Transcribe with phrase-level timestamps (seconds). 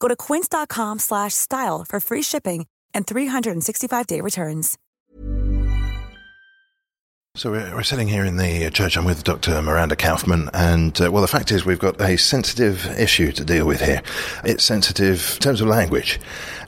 [0.00, 4.78] Go to quince.com slash style for free shipping and 365-day returns.
[7.34, 8.96] So we're, we're sitting here in the church.
[8.96, 9.62] I'm with Dr.
[9.62, 13.64] Miranda Kaufman, and uh, well, the fact is we've got a sensitive issue to deal
[13.64, 14.02] with here.
[14.44, 16.18] It's sensitive in terms of language.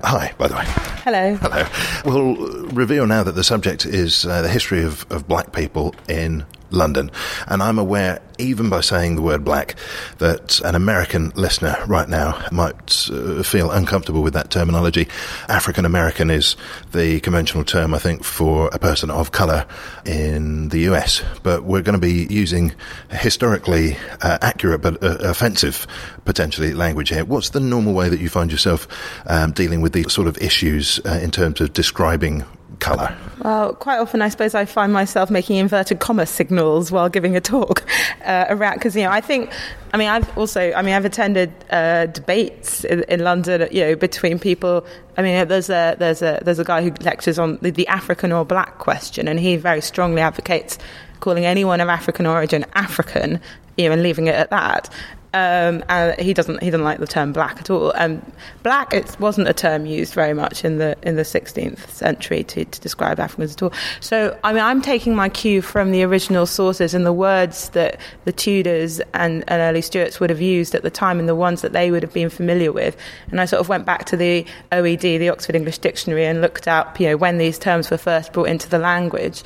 [0.03, 0.65] Hi, by the way.
[1.03, 1.35] Hello.
[1.37, 1.67] Hello.
[2.05, 6.47] We'll reveal now that the subject is uh, the history of, of black people in
[6.71, 7.11] London.
[7.47, 9.77] And I'm aware, even by saying the word black,
[10.19, 15.09] that an American listener right now might uh, feel uncomfortable with that terminology.
[15.49, 16.57] African American is
[16.93, 19.67] the conventional term, I think, for a person of colour
[20.05, 21.23] in the US.
[21.43, 22.75] But we're going to be using
[23.11, 25.87] historically uh, accurate but uh, offensive,
[26.25, 27.25] potentially, language here.
[27.25, 28.89] What's the normal way that you find yourself
[29.27, 32.45] um, dealing with these sort of issues uh, in terms of describing
[32.81, 33.17] colour?
[33.43, 37.41] Well, quite often I suppose I find myself making inverted comma signals while giving a
[37.41, 37.85] talk
[38.25, 39.53] uh, around because you know I think
[39.93, 43.97] I mean I've also I mean I've attended uh, debates in, in, London you know
[43.97, 44.85] between people
[45.17, 48.33] I mean there's a there's a there's a guy who lectures on the, the African
[48.33, 50.79] or black question and he very strongly advocates
[51.21, 53.41] calling anyone of African origin African
[53.77, 54.91] you know and leaving it at that
[55.33, 57.93] um, and he doesn't he doesn't like the term black at all.
[57.95, 58.21] Um,
[58.63, 62.65] black it wasn't a term used very much in the in the 16th century to,
[62.65, 63.73] to describe Africans at all.
[64.01, 68.01] So I mean I'm taking my cue from the original sources and the words that
[68.25, 71.63] the Tudors and, and early Stuarts would have used at the time and the ones
[71.63, 72.97] that they would have been familiar with.
[73.31, 76.67] And I sort of went back to the OED, the Oxford English Dictionary, and looked
[76.67, 79.45] up you know when these terms were first brought into the language.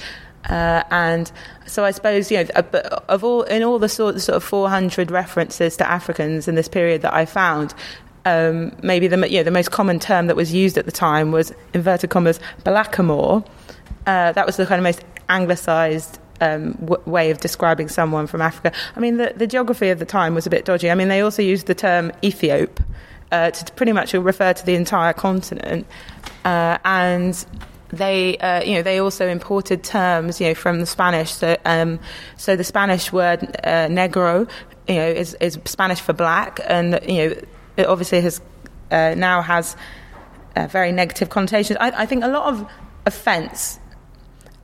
[0.49, 1.33] Uh, and
[1.67, 2.63] so I suppose you know
[3.09, 7.03] of all in all the sort, sort of 400 references to Africans in this period
[7.03, 7.75] that I found,
[8.25, 11.33] um, maybe the you know, the most common term that was used at the time
[11.33, 13.47] was inverted commas blackamoor.
[14.07, 18.43] Uh, that was the kind of most anglicised um, w- way of describing someone from
[18.43, 18.73] Africa.
[18.97, 20.91] I mean, the, the, geography of the time was a bit dodgy.
[20.91, 22.85] I mean, they also used the term Ethiop
[23.33, 25.87] uh, to pretty much refer to the entire continent,
[26.45, 27.45] uh, and
[27.95, 31.33] they, uh, you know, they also imported terms, you know, from the Spanish.
[31.33, 32.01] So, um,
[32.37, 34.49] so the Spanish word uh, negro,
[34.89, 37.37] you know, is, is Spanish for black, and you know,
[37.77, 38.41] it obviously has
[38.91, 39.77] uh, now has
[40.69, 41.77] very negative connotations.
[41.81, 42.71] I, I, think a lot of
[43.07, 43.81] offence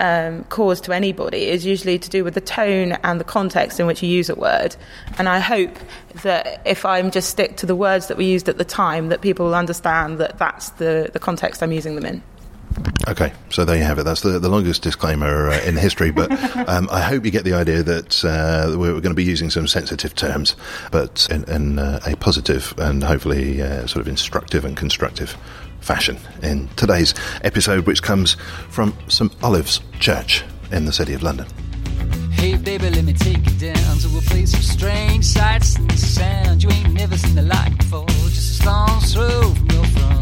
[0.01, 3.87] um, caused to anybody is usually to do with the tone and the context in
[3.87, 4.75] which you use a word.
[5.19, 5.77] And I hope
[6.23, 9.21] that if I'm just stick to the words that we used at the time, that
[9.21, 12.23] people will understand that that's the, the context I'm using them in.
[13.09, 14.05] Okay, so there you have it.
[14.05, 16.31] That's the, the longest disclaimer uh, in history, but
[16.69, 19.67] um, I hope you get the idea that uh, we're going to be using some
[19.67, 20.55] sensitive terms,
[20.93, 25.37] but in, in uh, a positive and hopefully uh, sort of instructive and constructive
[25.81, 28.37] fashion in today's episode, which comes
[28.69, 31.47] from St Olave's Church in the City of London.
[32.33, 36.63] Hey baby, let me take you down to a place of strange sights and sound.
[36.63, 40.20] You ain't never seen the like before, just a stone's throw from your front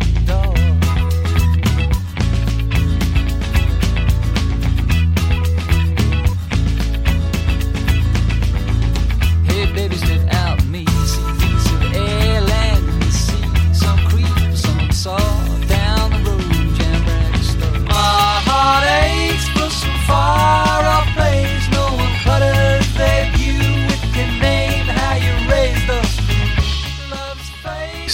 [20.08, 20.67] far.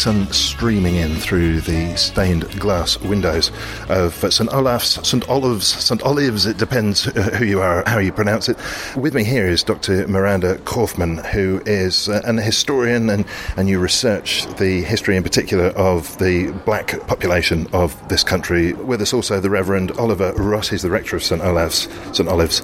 [0.05, 3.51] Sun streaming in through the stained glass windows
[3.89, 7.05] of St Olaf's, St Olives, St Olives, it depends
[7.39, 8.59] who you are, how you pronounce it.
[8.97, 10.07] With me here is Dr.
[10.07, 13.25] Miranda Kaufman, who is uh, an historian and,
[13.57, 18.75] and you research the history in particular of the black population of this country.
[18.75, 22.61] With us also the Reverend Oliver Ross, he's the rector of St Olaf's, St Olives.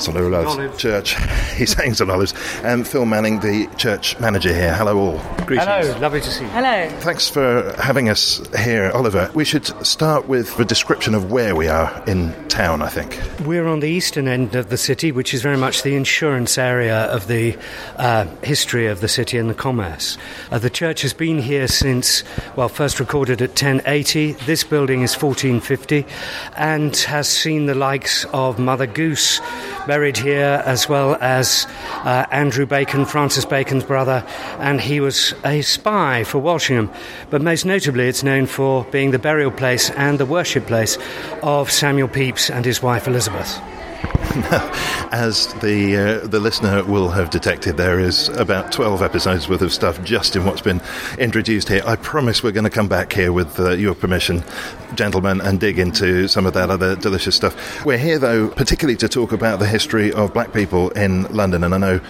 [0.00, 1.16] St Olave's Church.
[1.56, 2.34] He's saying on Olave's.
[2.62, 4.74] And Phil Manning, the church manager here.
[4.74, 5.18] Hello, all.
[5.46, 5.64] Greetings.
[5.68, 6.50] Hello, lovely to see you.
[6.50, 6.88] Hello.
[7.00, 9.30] Thanks for having us here, Oliver.
[9.34, 13.20] We should start with a description of where we are in town, I think.
[13.46, 17.04] We're on the eastern end of the city, which is very much the insurance area
[17.04, 17.56] of the
[17.96, 20.16] uh, history of the city and the commerce.
[20.50, 22.22] Uh, the church has been here since,
[22.56, 24.32] well, first recorded at 1080.
[24.32, 26.06] This building is 1450
[26.56, 29.40] and has seen the likes of Mother Goose
[29.86, 31.66] buried here, as well as
[32.04, 34.24] uh, Andrew Bacon, Francis Bacon's brother,
[34.58, 36.90] and he was a spy for Walsingham.
[37.30, 40.98] But most notably, it's known for being the burial place and the worship place
[41.42, 43.60] of Samuel Pepys and his wife Elizabeth.
[45.10, 49.72] As the uh, the listener will have detected, there is about twelve episodes worth of
[49.72, 50.80] stuff just in what's been
[51.18, 51.82] introduced here.
[51.84, 54.44] I promise we're going to come back here with uh, your permission,
[54.94, 57.84] gentlemen, and dig into some of that other delicious stuff.
[57.84, 61.74] We're here though, particularly to talk about the history of black people in London, and
[61.74, 62.00] I know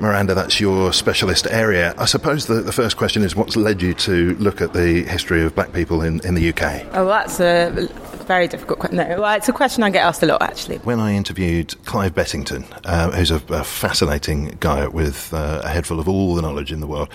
[0.00, 1.94] Miranda, that's your specialist area.
[1.98, 5.44] I suppose the, the first question is, what's led you to look at the history
[5.44, 6.86] of black people in, in the UK?
[6.94, 7.86] Oh, that's a
[8.26, 8.96] very difficult question.
[8.98, 10.78] No, well, it's a question I get asked a lot, actually.
[10.78, 15.86] When I interviewed Clive Bettington, uh, who's a, a, fascinating guy with uh, a head
[15.86, 17.08] full of all the knowledge in the world,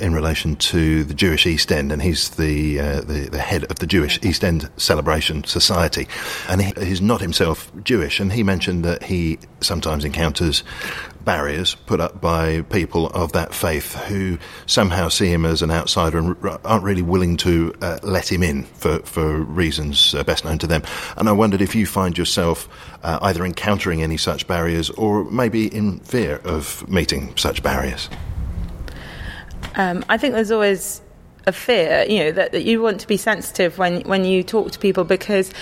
[0.00, 3.80] in relation to the Jewish East End, and he's the, uh, the, the head of
[3.80, 6.06] the Jewish East End Celebration Society,
[6.48, 10.62] and he, he's not himself Jewish, and he mentioned that he sometimes encounters
[11.24, 16.18] barriers put up by people of that faith who somehow see him as an outsider
[16.18, 20.58] and aren't really willing to uh, let him in for, for reasons uh, best known
[20.58, 20.82] to them.
[21.16, 22.68] And I wondered if you find yourself
[23.02, 28.08] uh, either encountering any such barriers or maybe in fear of meeting such barriers.
[29.74, 31.00] Um, I think there's always
[31.46, 34.70] a fear, you know, that, that you want to be sensitive when when you talk
[34.72, 35.52] to people because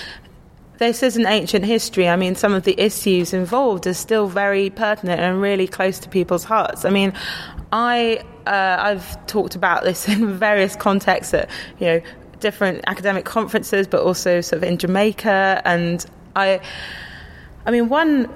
[0.79, 2.09] this is an ancient history.
[2.09, 6.09] I mean, some of the issues involved are still very pertinent and really close to
[6.09, 6.85] people's hearts.
[6.85, 7.13] I mean,
[7.73, 12.01] I uh, I've talked about this in various contexts at you know
[12.41, 16.61] different academic conferences, but also sort of in Jamaica, and I,
[17.65, 18.29] I mean, one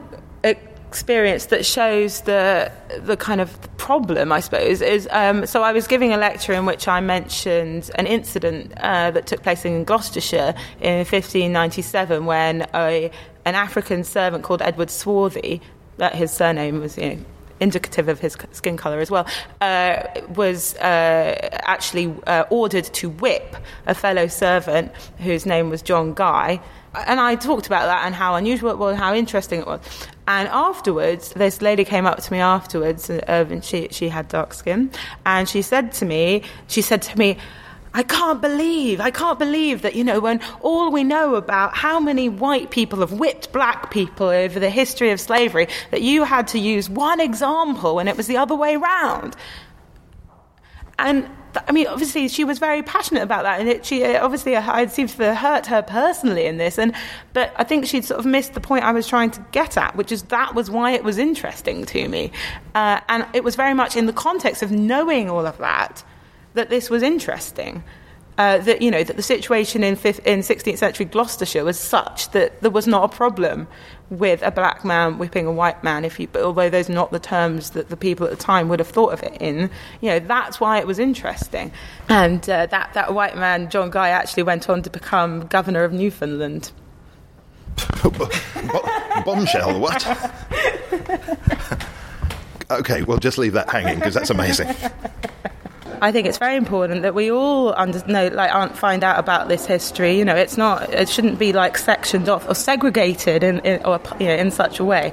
[0.90, 2.72] experience that shows the
[3.04, 6.66] the kind of problem, I suppose, is um, so I was giving a lecture in
[6.66, 13.08] which I mentioned an incident uh, that took place in Gloucestershire in 1597 when a,
[13.44, 15.60] an African servant called Edward Swarthy,
[15.98, 17.18] that his surname was you know,
[17.60, 19.26] indicative of his skin color as well,
[19.60, 20.02] uh,
[20.34, 23.56] was uh, actually uh, ordered to whip
[23.86, 26.60] a fellow servant whose name was John Guy.
[27.06, 29.80] And I talked about that and how unusual it was, how interesting it was.
[30.30, 34.54] And afterwards, this lady came up to me afterwards, uh, and she, she had dark
[34.54, 34.92] skin,
[35.26, 37.36] and she said to me, she said to me,
[37.94, 41.98] I can't believe, I can't believe that, you know, when all we know about how
[41.98, 46.46] many white people have whipped black people over the history of slavery, that you had
[46.48, 49.34] to use one example when it was the other way round.
[50.96, 51.28] And
[51.66, 55.10] I mean, obviously, she was very passionate about that, and it, she obviously it seemed
[55.10, 56.78] to have hurt her personally in this.
[56.78, 56.94] And
[57.32, 59.96] but I think she'd sort of missed the point I was trying to get at,
[59.96, 62.32] which is that was why it was interesting to me,
[62.74, 66.04] uh, and it was very much in the context of knowing all of that
[66.54, 67.82] that this was interesting.
[68.40, 72.30] Uh, that you know that the situation in, fifth, in 16th century Gloucestershire was such
[72.30, 73.68] that there was not a problem
[74.08, 76.06] with a black man whipping a white man.
[76.06, 78.78] If you, although those are not the terms that the people at the time would
[78.78, 79.68] have thought of it in,
[80.00, 81.70] you know that's why it was interesting.
[82.08, 85.92] And uh, that that white man John Guy actually went on to become governor of
[85.92, 86.72] Newfoundland.
[89.26, 90.06] Bombshell, what?
[92.70, 94.74] okay, we'll just leave that hanging because that's amazing.
[96.02, 99.66] I think it's very important that we all under, know, like, find out about this
[99.66, 100.18] history.
[100.18, 104.00] You know, it's not, it shouldn't be like sectioned off or segregated in, in or
[104.18, 105.12] you know, in such a way.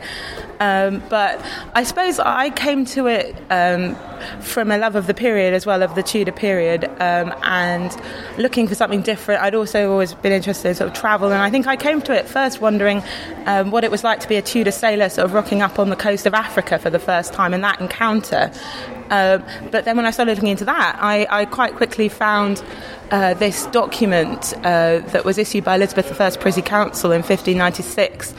[0.60, 1.44] Um, but
[1.76, 3.96] I suppose I came to it um,
[4.40, 7.96] from a love of the period as well, of the Tudor period, um, and
[8.38, 9.42] looking for something different.
[9.42, 12.14] I'd also always been interested in sort of travel, and I think I came to
[12.14, 13.04] it first wondering
[13.46, 15.90] um, what it was like to be a Tudor sailor, sort of rocking up on
[15.90, 18.52] the coast of Africa for the first time, and that encounter.
[19.10, 19.40] Uh,
[19.72, 22.62] but then when I started looking into that, I, I quite quickly found
[23.12, 28.34] uh, this document uh, that was issued by Elizabeth I's Privy Council in 1596,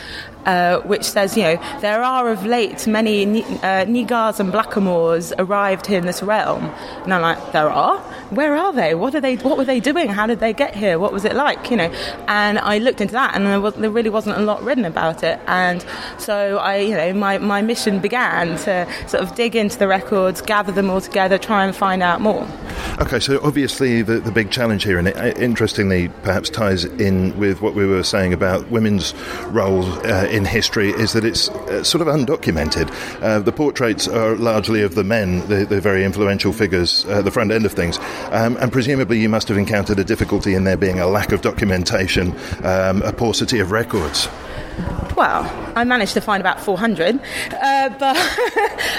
[0.47, 5.87] uh, which says, you know, there are of late many uh, Nigars and blackamoors arrived
[5.87, 6.65] here in this realm.
[7.05, 7.99] And I'm like, there are?
[8.31, 8.95] Where are they?
[8.95, 9.37] What are they?
[9.37, 10.09] What were they doing?
[10.09, 10.99] How did they get here?
[10.99, 11.71] What was it like?
[11.71, 11.91] You know,
[12.29, 15.23] and I looked into that, and there, was, there really wasn't a lot written about
[15.23, 15.41] it.
[15.47, 15.85] And
[16.19, 20.41] so I, you know, my, my mission began to sort of dig into the records,
[20.43, 22.47] gather them all together, try and find out more.
[23.01, 27.61] Okay, so obviously the, the big challenge here, and it, interestingly perhaps ties in with
[27.61, 29.15] what we were saying about women's
[29.47, 32.89] roles uh, in history, is that it's uh, sort of undocumented.
[33.21, 37.31] Uh, the portraits are largely of the men, the, the very influential figures at the
[37.31, 37.99] front end of things,
[38.31, 41.43] um, and presumably you must have encountered a difficulty in there being a lack of
[41.43, 42.33] documentation,
[42.65, 44.29] um, a paucity of records.
[45.17, 47.21] Well, I managed to find about 400,
[47.53, 48.17] uh, but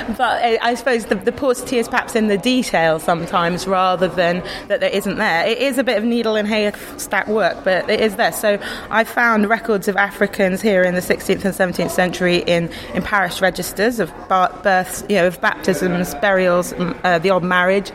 [0.18, 4.82] but I suppose the, the paucity is perhaps in the detail sometimes rather than that
[4.82, 5.48] there isn't there.
[5.48, 8.34] It is a bit of needle and haystack work, but it is there.
[8.34, 8.60] So
[8.90, 13.42] I found records of Africans here in the 16th and 17th century in, in parish
[13.42, 17.92] registers of births, you know, of baptisms, burials, uh, the odd marriage,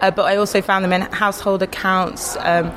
[0.00, 2.72] uh, but I also found them in household accounts, um,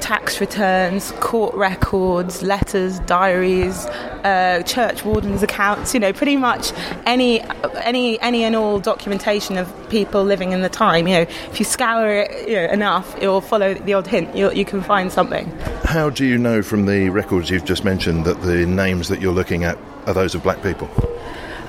[0.00, 3.86] tax returns, court records, letters, diaries,
[4.24, 5.94] uh, church wardens' accounts.
[5.94, 6.72] You know, pretty much
[7.06, 11.06] any any any and all documentation of people living in the time.
[11.08, 14.34] You know, if you scour it you know, enough, will follow the odd hint.
[14.36, 15.50] You'll, you can find something.
[15.84, 19.34] How do you know from the records you've just mentioned that the names that you're
[19.34, 20.88] looking at are those of black people?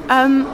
[0.10, 0.46] Um,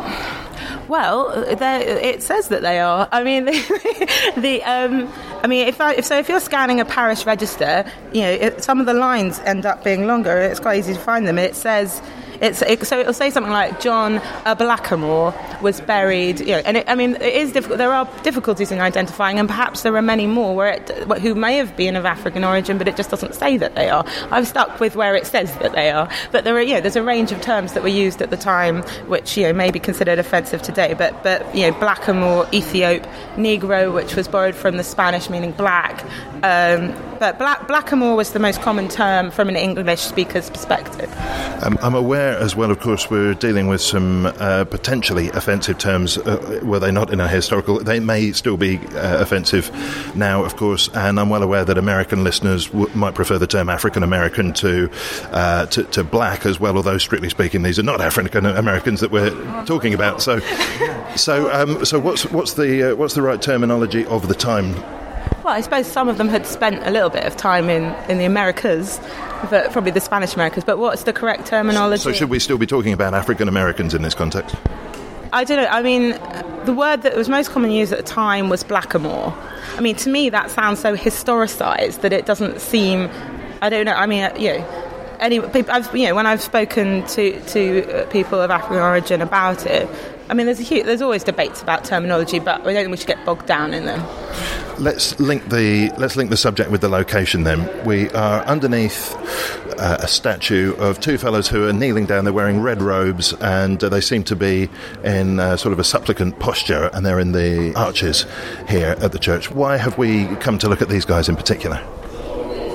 [0.91, 3.07] well, it says that they are.
[3.11, 3.45] I mean,
[4.37, 8.21] the, um, I mean, if, I, if so, if you're scanning a parish register, you
[8.21, 10.37] know, it, some of the lines end up being longer.
[10.37, 11.39] It's quite easy to find them.
[11.39, 12.01] It says
[12.41, 16.39] it's it, so it'll say something like John uh, Blackamoor was buried.
[16.39, 17.77] You know, and it, I mean, it is difficult.
[17.77, 21.57] There are difficulties in identifying, and perhaps there are many more where it, who may
[21.57, 24.03] have been of African origin, but it just doesn't say that they are.
[24.31, 27.31] I've stuck with where it says that they are, but there are there's a range
[27.31, 30.63] of terms that were used at the time which you know may be considered offensive
[30.63, 30.95] today.
[30.95, 33.05] But but you know, Blackamoor, Ethiop,
[33.35, 36.03] Negro, which was borrowed from the Spanish meaning black.
[36.43, 41.13] Um, but black, blackamoor was the most common term from an English speaker's perspective.
[41.61, 46.17] Um, I'm aware as well, of course, we're dealing with some uh, potentially offensive terms.
[46.17, 47.79] Uh, were they not in our historical?
[47.79, 49.71] They may still be uh, offensive
[50.15, 53.69] now, of course, and I'm well aware that American listeners w- might prefer the term
[53.69, 54.89] African American to,
[55.31, 56.77] uh, to, to black as well.
[56.77, 59.31] Although strictly speaking, these are not African Americans that we're
[59.65, 60.21] talking about.
[60.21, 60.39] So,
[61.15, 65.00] so, um, so what's what's the uh, what's the right terminology of the time?
[65.43, 68.19] Well, I suppose some of them had spent a little bit of time in, in
[68.19, 68.99] the Americas,
[69.49, 70.63] but probably the Spanish Americas.
[70.63, 72.03] But what's the correct terminology?
[72.03, 74.55] So, should we still be talking about African Americans in this context?
[75.33, 75.69] I don't know.
[75.69, 76.11] I mean,
[76.65, 79.35] the word that was most commonly used at the time was blackamoor.
[79.77, 83.09] I mean, to me, that sounds so historicized that it doesn't seem.
[83.63, 83.93] I don't know.
[83.93, 84.87] I mean, uh, you know.
[85.21, 89.67] Any, I've, you know, when I've spoken to, to uh, people of African origin about
[89.67, 89.87] it,
[90.31, 92.97] I mean, there's a huge, there's always debates about terminology, but I don't think we
[92.97, 94.03] should get bogged down in them
[94.81, 97.43] let's link the let's link the subject with the location.
[97.43, 99.15] Then we are underneath
[99.77, 102.23] uh, a statue of two fellows who are kneeling down.
[102.25, 104.69] They're wearing red robes, and uh, they seem to be
[105.03, 106.89] in uh, sort of a supplicant posture.
[106.93, 108.25] And they're in the arches
[108.67, 109.51] here at the church.
[109.51, 111.81] Why have we come to look at these guys in particular?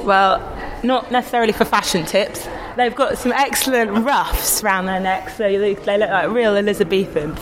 [0.05, 0.41] Well,
[0.85, 2.47] not necessarily for fashion tips.
[2.77, 7.41] They've got some excellent ruffs around their necks, so they look like real Elizabethans.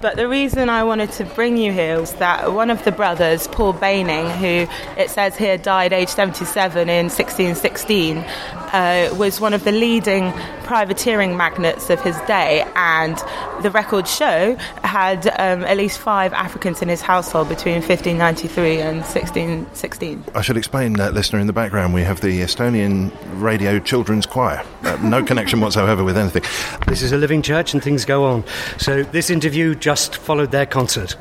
[0.00, 3.48] But the reason I wanted to bring you here was that one of the brothers,
[3.48, 4.68] Paul Bayning, who
[5.00, 10.32] it says here died aged 77 in 1616, uh, was one of the leading
[10.66, 13.16] privateering magnates of his day, and
[13.62, 18.96] the records show had um, at least five Africans in his household between 1593 and
[18.98, 20.24] 1616.
[20.34, 24.62] I should explain, uh, listener, in the background we have the Estonian Radio Children's Choir.
[24.82, 26.42] Uh, no connection whatsoever with anything.
[26.86, 28.44] This is a living church and things go on.
[28.78, 31.16] So this interview just followed their concert,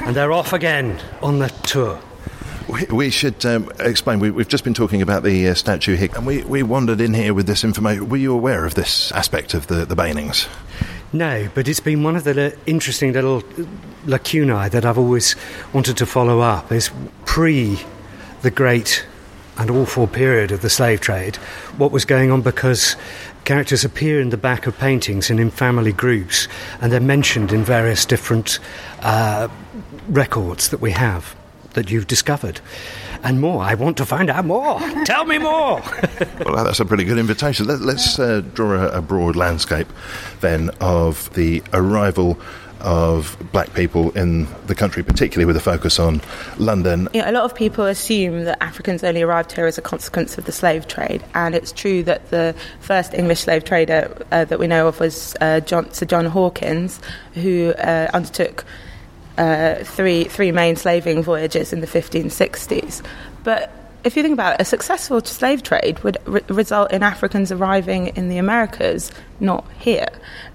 [0.00, 2.00] and they're off again on the tour.
[2.70, 4.20] We, we should um, explain.
[4.20, 7.14] We, have just been talking about the uh, statue here, and we, we wandered in
[7.14, 8.08] here with this information.
[8.08, 10.00] Were you aware of this aspect of the, the?
[11.12, 13.42] No, but it's been one of the interesting little
[14.06, 15.34] lacunae that I've always
[15.72, 16.70] wanted to follow up.
[16.70, 16.90] Is
[17.24, 17.80] pre
[18.42, 19.04] the great
[19.58, 21.36] and awful period of the slave trade,
[21.76, 22.96] what was going on because
[23.44, 26.46] characters appear in the back of paintings and in family groups,
[26.80, 28.58] and they're mentioned in various different
[29.00, 29.48] uh,
[30.08, 31.34] records that we have
[31.74, 32.60] that you've discovered.
[33.22, 33.62] And more.
[33.62, 34.80] I want to find out more.
[35.04, 35.82] Tell me more.
[36.46, 37.66] well, that's a pretty good invitation.
[37.66, 39.88] Let, us uh, draw a, a broad landscape
[40.40, 42.40] then of the arrival
[42.80, 46.20] of black people in the country, particularly with a focus on
[46.58, 47.08] London.
[47.14, 50.52] a lot of people assume that Africans only arrived here as a consequence of the
[50.52, 54.88] slave trade, and it's true that the first English slave trader uh, that we know
[54.88, 57.00] of was uh, John, Sir John Hawkins,
[57.34, 58.64] who uh, undertook
[59.38, 63.02] uh, three three main slaving voyages in the 1560s.
[63.44, 63.72] But
[64.04, 68.08] if you think about it, a successful slave trade would re- result in Africans arriving
[68.08, 70.08] in the Americas, not here.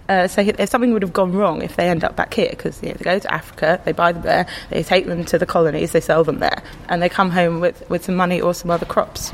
[0.08, 2.82] Uh, so if something would have gone wrong if they end up back here, because
[2.82, 5.46] you know, they go to Africa, they buy them there, they take them to the
[5.46, 8.70] colonies, they sell them there, and they come home with, with some money or some
[8.70, 9.32] other crops.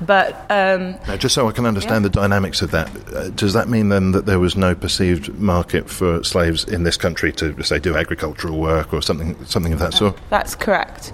[0.00, 2.08] But um, now, just so I can understand yeah.
[2.08, 5.88] the dynamics of that, uh, does that mean then that there was no perceived market
[5.88, 9.94] for slaves in this country to say do agricultural work or something something of that
[9.94, 10.18] sort?
[10.30, 11.12] That's correct.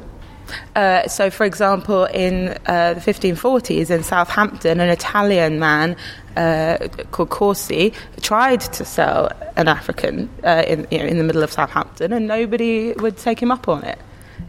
[0.74, 5.96] Uh, so, for example, in uh, the 1540s in Southampton, an Italian man
[6.36, 11.42] uh, called Corsi tried to sell an African uh, in, you know, in the middle
[11.42, 13.98] of Southampton, and nobody would take him up on it.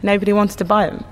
[0.02, 1.04] Nobody wanted to buy him.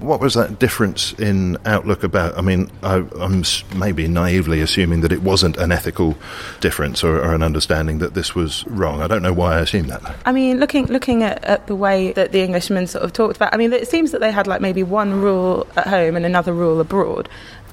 [0.00, 2.36] What was that difference in outlook about?
[2.36, 3.42] I mean, I, am
[3.74, 6.16] maybe naively assuming that it wasn't an ethical
[6.60, 9.00] difference or, or, an understanding that this was wrong.
[9.00, 10.02] I don't know why I assume that.
[10.26, 13.54] I mean, looking looking at, at the way that the Englishmen sort of talked about,
[13.54, 16.52] I mean, it seems that they had like maybe one rule at home and another
[16.52, 17.28] rule abroad.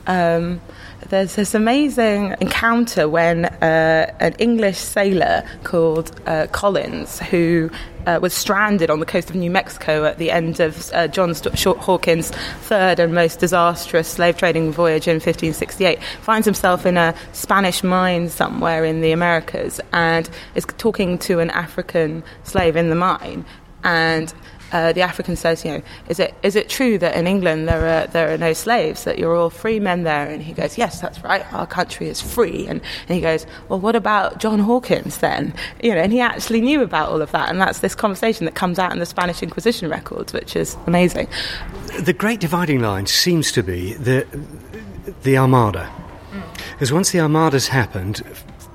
[0.07, 0.61] Um,
[1.09, 7.69] there's this amazing encounter when uh, an English sailor called uh, Collins, who
[8.05, 11.33] uh, was stranded on the coast of New Mexico at the end of uh, John
[11.33, 12.31] St- Hawkins'
[12.61, 18.29] third and most disastrous slave trading voyage in 1568, finds himself in a Spanish mine
[18.29, 23.45] somewhere in the Americas and is talking to an African slave in the mine.
[23.83, 24.33] And
[24.71, 27.85] uh, the African says, you know, is it is it true that in England there
[27.85, 30.27] are there are no slaves, that you're all free men there?
[30.27, 31.45] And he goes, yes, that's right.
[31.53, 32.65] Our country is free.
[32.67, 35.53] And, and he goes, well, what about John Hawkins then?
[35.83, 38.55] You know, and he actually knew about all of that, and that's this conversation that
[38.55, 41.27] comes out in the Spanish Inquisition records, which is amazing.
[41.99, 44.25] The great dividing line seems to be the
[45.21, 45.91] the Armada,
[46.71, 48.23] because once the Armada's happened,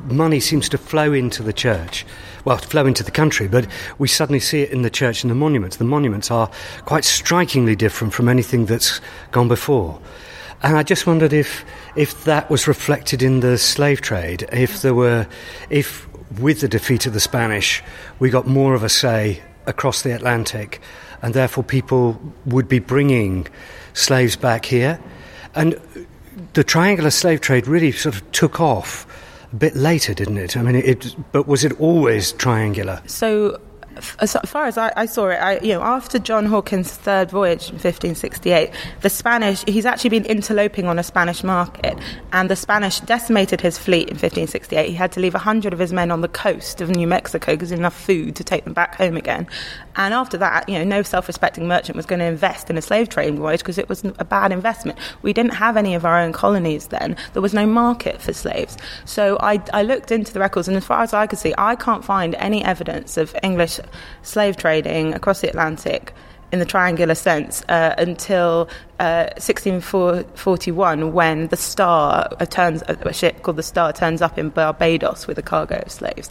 [0.04, 2.06] money seems to flow into the church
[2.48, 3.66] well, flow into the country, but
[3.98, 5.76] we suddenly see it in the church and the monuments.
[5.76, 6.50] The monuments are
[6.86, 9.02] quite strikingly different from anything that's
[9.32, 10.00] gone before.
[10.62, 14.94] And I just wondered if, if that was reflected in the slave trade, if there
[14.94, 15.26] were,
[15.68, 17.82] if with the defeat of the Spanish,
[18.18, 20.80] we got more of a say across the Atlantic,
[21.20, 23.46] and therefore people would be bringing
[23.92, 24.98] slaves back here.
[25.54, 25.78] And
[26.54, 29.06] the triangular slave trade really sort of took off
[29.52, 30.56] a bit later, didn't it?
[30.56, 33.02] I mean, it, but was it always triangular?
[33.06, 33.60] So
[34.20, 37.68] as far as I, I, saw it, I, you know, after John Hawkins' third voyage
[37.68, 41.98] in 1568, the Spanish, he's actually been interloping on a Spanish market,
[42.32, 44.88] and the Spanish decimated his fleet in 1568.
[44.88, 47.72] He had to leave 100 of his men on the coast of New Mexico because
[47.72, 49.46] enough food to take them back home again.
[49.96, 53.08] And after that, you know, no self-respecting merchant was going to invest in a slave
[53.08, 54.98] trading voyage because it was a bad investment.
[55.22, 57.16] We didn't have any of our own colonies then.
[57.32, 58.76] There was no market for slaves.
[59.04, 61.74] So I, I looked into the records, and as far as I could see, I
[61.74, 63.80] can't find any evidence of English
[64.22, 66.12] slave trading across the Atlantic
[66.50, 68.68] in the triangular sense uh, until
[69.00, 75.26] uh, 1641 when the Star turns a ship called the Star turns up in Barbados
[75.26, 76.30] with a cargo of slaves.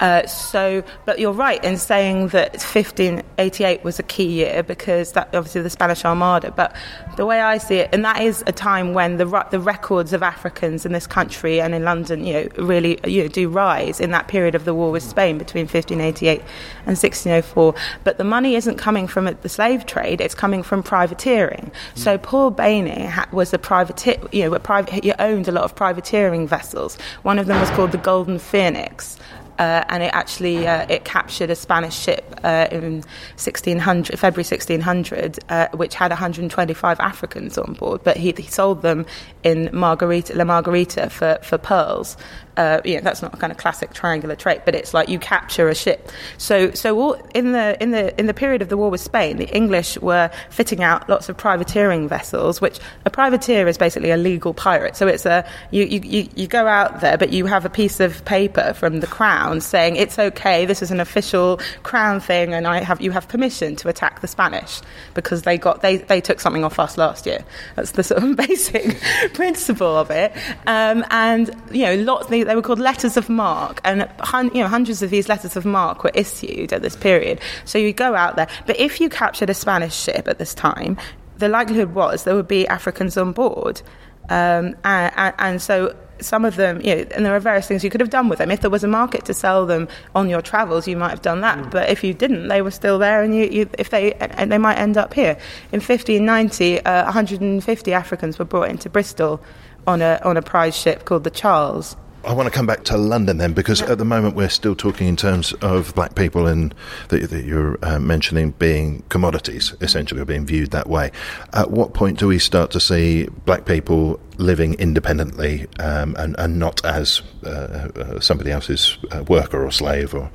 [0.00, 5.34] Uh, so, but you're right in saying that 1588 was a key year because that
[5.34, 6.50] obviously the Spanish Armada.
[6.50, 6.76] But
[7.16, 10.22] the way I see it, and that is a time when the the records of
[10.22, 14.10] Africans in this country and in London, you know, really you know, do rise in
[14.10, 17.74] that period of the war with Spain between 1588 and 1604.
[18.04, 21.70] But the money isn't coming from the slave trade; it's coming from privateering.
[21.94, 21.98] Mm.
[21.98, 25.74] So Paul Bayning was a privateer, you know, a private, he owned a lot of
[25.74, 26.98] privateering vessels.
[27.22, 29.18] One of them was called the Golden Phoenix
[29.58, 33.02] uh, and it actually uh, it captured a Spanish ship uh, in
[33.36, 38.02] 1600, February 1600, uh, which had 125 Africans on board.
[38.04, 39.06] But he, he sold them
[39.42, 42.16] in Margarita, La Margarita for, for pearls,
[42.56, 45.18] uh, you know, that's not a kind of classic triangular trait, but it's like you
[45.18, 46.10] capture a ship.
[46.38, 49.36] So, so all, in the in the in the period of the war with Spain,
[49.36, 52.60] the English were fitting out lots of privateering vessels.
[52.60, 54.96] Which a privateer is basically a legal pirate.
[54.96, 58.24] So it's a you you you go out there, but you have a piece of
[58.24, 60.66] paper from the crown saying it's okay.
[60.66, 64.28] This is an official crown thing, and I have you have permission to attack the
[64.28, 64.80] Spanish
[65.14, 67.44] because they got they they took something off us last year.
[67.74, 68.98] That's the sort of basic
[69.34, 70.32] principle of it.
[70.66, 74.08] Um, and you know, lots they were called letters of marque, and
[74.54, 77.40] you know hundreds of these letters of marque were issued at this period.
[77.64, 80.96] So you go out there, but if you captured a Spanish ship at this time,
[81.38, 83.82] the likelihood was there would be Africans on board,
[84.28, 87.84] um, and, and, and so some of them, you know, and there are various things
[87.84, 88.50] you could have done with them.
[88.50, 91.40] If there was a market to sell them on your travels, you might have done
[91.42, 91.58] that.
[91.58, 91.70] Mm.
[91.70, 94.58] But if you didn't, they were still there, and you, you, if they, and they
[94.58, 95.36] might end up here.
[95.72, 99.42] In 1590, uh, 150 Africans were brought into Bristol
[99.86, 101.96] on a on a prize ship called the Charles,
[102.26, 105.06] I want to come back to London then, because at the moment we're still talking
[105.06, 106.74] in terms of black people and
[107.08, 111.12] that, that you're uh, mentioning being commodities, essentially, or being viewed that way.
[111.52, 116.58] At what point do we start to see black people living independently um, and, and,
[116.58, 120.28] not as uh, uh, somebody else's uh, worker or slave or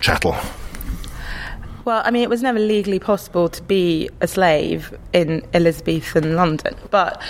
[0.00, 0.36] chattel?
[1.86, 6.76] Well, I mean, it was never legally possible to be a slave in Elizabethan London.
[6.90, 7.22] But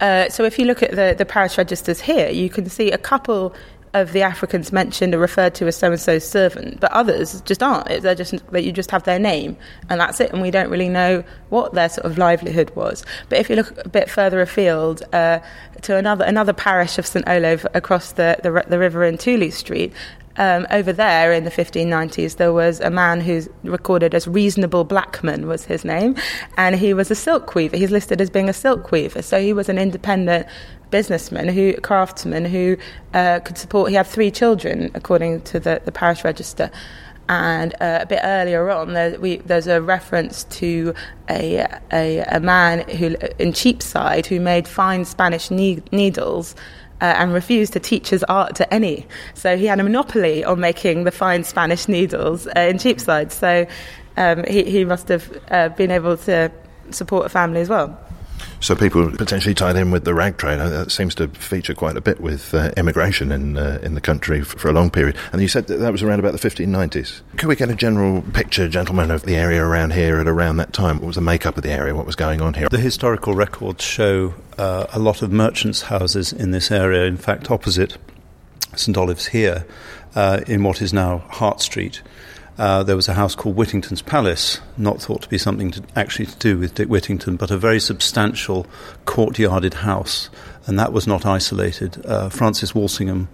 [0.00, 2.98] uh, so if you look at the, the parish registers here, you can see a
[2.98, 3.54] couple
[3.92, 7.62] of the Africans mentioned are referred to as so and so's servant, but others just
[7.62, 8.02] aren't.
[8.02, 9.56] They're just that you just have their name
[9.88, 13.04] and that's it, and we don't really know what their sort of livelihood was.
[13.28, 15.40] But if you look a bit further afield uh,
[15.82, 19.92] to another another parish of St Olave across the, the, the river in Tooley Street,
[20.36, 25.46] um, over there in the 1590s, there was a man who's recorded as Reasonable Blackman
[25.46, 26.16] was his name,
[26.56, 27.76] and he was a silk weaver.
[27.76, 30.46] He's listed as being a silk weaver, so he was an independent
[30.90, 32.76] businessman who craftsman who
[33.14, 33.90] uh, could support.
[33.90, 36.70] He had three children, according to the, the parish register.
[37.28, 40.94] And uh, a bit earlier on, there, we, there's a reference to
[41.28, 46.56] a, a, a man who in Cheapside who made fine Spanish ne- needles
[47.00, 49.06] uh, and refused to teach his art to any.
[49.34, 53.32] So he had a monopoly on making the fine Spanish needles uh, in Cheapside.
[53.32, 53.66] So
[54.16, 56.50] um, he, he must have uh, been able to
[56.90, 57.98] support a family as well.
[58.60, 60.60] So people potentially tied in with the rag trade.
[60.60, 64.00] Uh, that seems to feature quite a bit with uh, immigration in uh, in the
[64.00, 65.16] country for, for, a long period.
[65.32, 67.22] And you said that, that was around about the 1590s.
[67.38, 70.74] Could we get a general picture, gentlemen, of the area around here at around that
[70.74, 70.98] time?
[70.98, 71.94] What was the makeup of the area?
[71.94, 72.68] What was going on here?
[72.68, 77.04] The historical records show uh, a lot of merchants' houses in this area.
[77.04, 77.96] In fact, opposite
[78.76, 79.66] St Olave's here,
[80.14, 82.02] uh, in what is now Hart Street.
[82.60, 86.26] Uh, there was a house called Whittington's Palace, not thought to be something to, actually
[86.26, 88.66] to do with Dick Whittington, but a very substantial
[89.06, 90.28] courtyarded house,
[90.66, 92.04] and that was not isolated.
[92.04, 93.30] Uh, Francis Walsingham,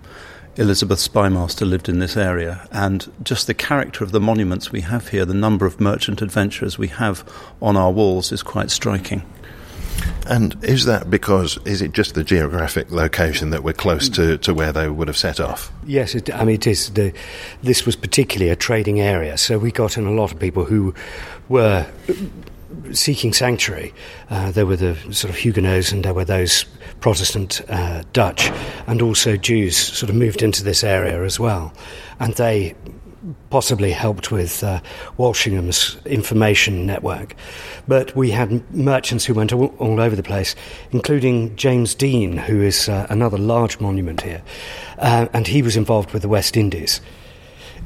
[0.55, 5.09] Elizabeth Spymaster, lived in this area, and just the character of the monuments we have
[5.09, 7.29] here, the number of merchant adventurers we have
[7.61, 9.23] on our walls, is quite striking.
[10.27, 14.53] And is that because, is it just the geographic location that we're close to, to
[14.53, 15.71] where they would have set off?
[15.87, 16.91] Yes, it, I mean, it is.
[16.91, 17.13] The,
[17.63, 20.95] this was particularly a trading area, so we got in a lot of people who
[21.49, 21.87] were
[22.93, 23.95] seeking sanctuary.
[24.31, 26.65] Uh, there were the sort of Huguenots and there were those
[27.01, 28.51] Protestant uh, Dutch,
[28.87, 31.73] and also Jews sort of moved into this area as well.
[32.19, 32.75] And they
[33.51, 34.81] possibly helped with uh,
[35.17, 37.35] Walsingham's information network.
[37.89, 40.55] But we had merchants who went all, all over the place,
[40.91, 44.43] including James Dean, who is uh, another large monument here,
[44.99, 47.01] uh, and he was involved with the West Indies.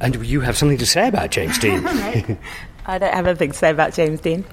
[0.00, 1.87] And you have something to say about James Dean.
[2.87, 4.45] I don't have anything to say about James Dean.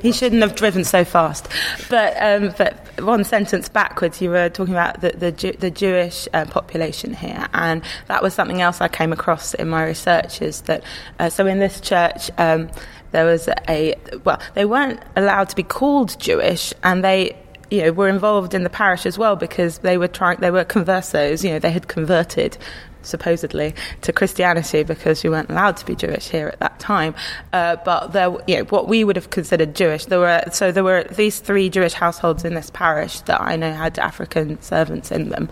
[0.00, 1.48] He shouldn't have driven so fast.
[1.88, 6.46] But um, but one sentence backwards, you were talking about the the, the Jewish uh,
[6.46, 10.42] population here, and that was something else I came across in my research.
[10.42, 10.82] Is that
[11.18, 12.30] uh, so in this church.
[12.38, 12.70] Um,
[13.12, 13.94] there was a
[14.24, 17.36] well, they weren't allowed to be called Jewish, and they
[17.70, 20.64] you know were involved in the parish as well because they were trying they were
[20.64, 22.58] conversos you know they had converted
[23.04, 27.14] supposedly to Christianity because we weren't allowed to be Jewish here at that time.
[27.52, 30.84] Uh, but there, you know, what we would have considered Jewish, there were so there
[30.84, 35.28] were these three Jewish households in this parish that I know had African servants in
[35.28, 35.48] them.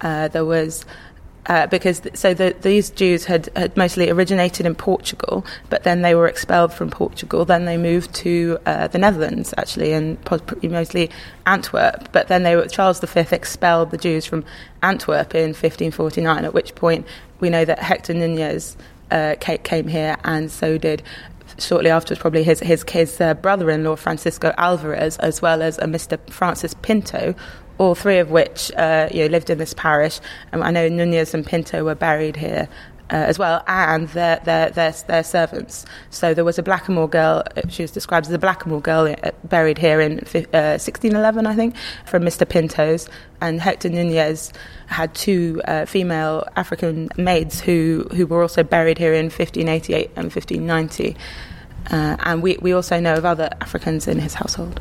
[0.00, 0.84] Uh, there was
[1.48, 6.02] uh, because th- so the, these Jews had, had mostly originated in Portugal, but then
[6.02, 7.44] they were expelled from Portugal.
[7.44, 10.18] Then they moved to uh, the Netherlands, actually, and
[10.62, 11.10] mostly
[11.46, 12.12] Antwerp.
[12.12, 14.44] But then they were, Charles V expelled the Jews from
[14.82, 16.44] Antwerp in 1549.
[16.44, 17.06] At which point
[17.40, 18.76] we know that Hector Nunez
[19.10, 21.02] uh, came here, and so did
[21.58, 26.18] shortly afterwards, probably his his, his uh, brother-in-law Francisco Alvarez, as well as a Mr.
[26.30, 27.34] Francis Pinto,
[27.78, 30.20] all three of which uh, you know, lived in this parish.
[30.52, 32.68] And I know Nunez and Pinto were buried here.
[33.10, 35.86] Uh, as well, and their, their, their, their servants.
[36.10, 39.30] So there was a Blackamoor girl, uh, she was described as a Blackamoor girl uh,
[39.44, 42.46] buried here in uh, 1611, I think, from Mr.
[42.46, 43.08] Pinto's.
[43.40, 44.52] And Hector Nunez
[44.88, 50.24] had two uh, female African maids who, who were also buried here in 1588 and
[50.24, 51.16] 1590.
[51.90, 54.80] Uh, and we, we also know of other Africans in his household.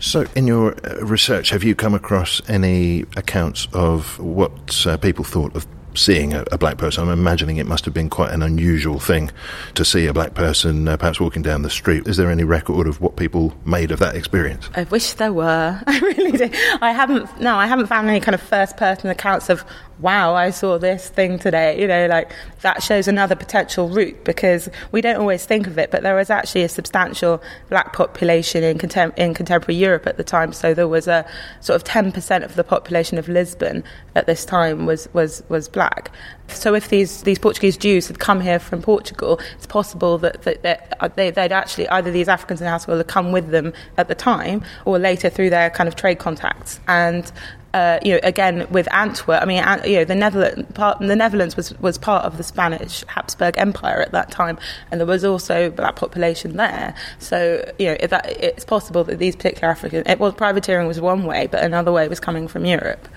[0.00, 5.24] So, in your uh, research, have you come across any accounts of what uh, people
[5.24, 7.04] thought of seeing a, a, black person?
[7.04, 9.30] I'm imagining it must have been quite an unusual thing
[9.74, 12.06] to see a black person uh, perhaps walking down the street.
[12.06, 14.68] Is there any record of what people made of that experience?
[14.74, 15.80] I wish there were.
[15.86, 16.50] I really do.
[16.80, 17.40] I haven't.
[17.40, 19.64] No, I haven't found any kind of first-person accounts of
[20.00, 21.80] wow, I saw this thing today.
[21.80, 25.90] You know, like that shows another potential route because we don't always think of it,
[25.90, 30.24] but there was actually a substantial black population in, contem- in contemporary Europe at the
[30.24, 30.52] time.
[30.52, 31.26] So there was a
[31.60, 36.10] sort of 10% of the population of Lisbon at this time was, was, was black.
[36.48, 40.62] So if these, these Portuguese Jews had come here from Portugal, it's possible that, that,
[40.62, 43.72] that uh, they, would actually, either these Africans in House will have come with them
[43.96, 46.80] at the time or later through their kind of trade contacts.
[46.86, 47.30] And
[47.74, 49.42] uh, you know, again with Antwerp.
[49.42, 53.04] I mean, you know, the Netherlands, part, the Netherlands was, was part of the Spanish
[53.08, 54.58] Habsburg Empire at that time,
[54.90, 56.94] and there was also black population there.
[57.18, 61.24] So, you know, that, it's possible that these particular African, it was privateering was one
[61.24, 63.08] way, but another way was coming from Europe.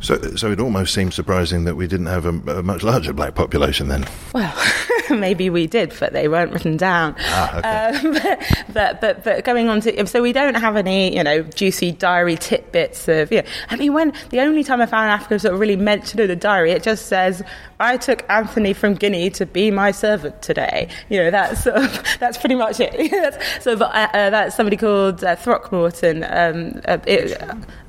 [0.00, 3.36] So, so it almost seems surprising that we didn't have a, a much larger black
[3.36, 4.06] population then.
[4.34, 4.52] Well,
[5.20, 7.14] maybe we did, but they weren't written down.
[7.20, 8.08] Ah, okay.
[8.08, 8.12] Um,
[8.72, 12.36] but, but, but going on to so we don't have any you know juicy diary
[12.36, 13.48] tidbits of you know.
[13.70, 16.36] I mean, when the only time I found Africa sort of really mentioned in the
[16.36, 17.42] diary, it just says
[17.80, 20.88] I took Anthony from Guinea to be my servant today.
[21.08, 23.10] You know, that's sort of, that's pretty much it.
[23.10, 26.24] that's, so, but, uh, uh, that's somebody called uh, Throckmorton.
[26.24, 27.40] Um, uh, it,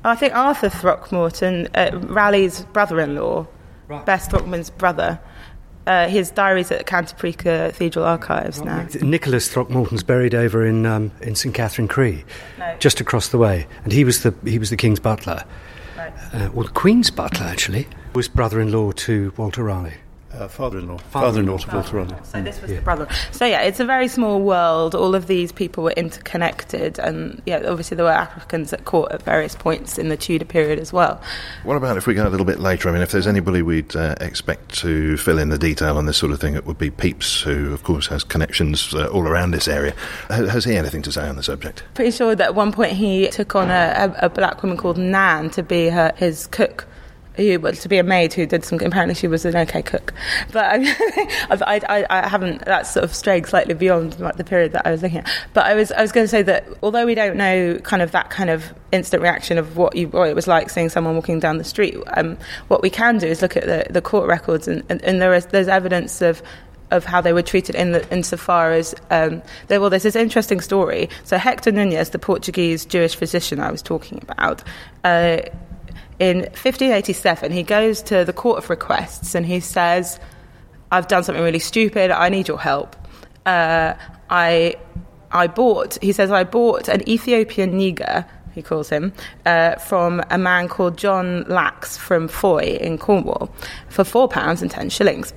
[0.04, 3.46] I think Arthur Throckmorton, uh, Raleigh's brother-in-law,
[3.88, 4.06] right.
[4.06, 5.20] Bess Throckmorton's brother.
[5.90, 8.86] Uh, his diaries at Canterbury Cathedral Archives now.
[9.02, 12.24] Nicholas Throckmorton's buried over in um, in St Catherine Cree,
[12.60, 12.76] no.
[12.78, 15.42] just across the way, and he was the he was the king's butler,
[15.98, 16.12] right.
[16.32, 19.96] uh, well, the queen's butler actually was brother-in-law to Walter Raleigh.
[20.40, 20.96] Uh, father-in-law.
[20.96, 22.16] Father-in-law to Walter Raleigh.
[22.22, 22.78] So this was yeah.
[22.78, 23.06] the brother.
[23.30, 24.94] So yeah, it's a very small world.
[24.94, 29.22] All of these people were interconnected, and yeah, obviously there were Africans at court at
[29.22, 31.20] various points in the Tudor period as well.
[31.64, 32.88] What about if we go a little bit later?
[32.88, 36.16] I mean, if there's anybody we'd uh, expect to fill in the detail on this
[36.16, 39.50] sort of thing, it would be Pepys, who of course has connections uh, all around
[39.50, 39.94] this area.
[40.30, 41.82] Has he anything to say on the subject?
[41.92, 44.96] Pretty sure that at one point he took on a, a, a black woman called
[44.96, 46.86] Nan to be her, his cook
[47.48, 48.80] who well, to be a maid who did some.
[48.80, 50.12] Apparently, she was an okay cook,
[50.52, 52.64] but I, I, I, haven't.
[52.64, 55.30] That's sort of strayed slightly beyond like, the period that I was looking at.
[55.52, 58.12] But I was I was going to say that although we don't know kind of
[58.12, 61.40] that kind of instant reaction of what you what it was like seeing someone walking
[61.40, 62.36] down the street, um,
[62.68, 65.34] what we can do is look at the, the court records, and, and, and there
[65.34, 66.42] is there's evidence of
[66.90, 70.60] of how they were treated in the, insofar as um, there, well, there's this interesting
[70.60, 71.08] story.
[71.24, 74.62] So Hector Nunez, the Portuguese Jewish physician I was talking about.
[75.04, 75.38] Uh,
[76.20, 80.20] in 1587, he goes to the Court of Requests and he says,
[80.92, 82.94] I've done something really stupid, I need your help.
[83.46, 83.94] Uh,
[84.28, 84.76] I,
[85.32, 89.14] I bought, he says, I bought an Ethiopian nigger, he calls him,
[89.46, 93.50] uh, from a man called John Lax from Fowey in Cornwall
[93.88, 95.32] for four pounds and ten shillings.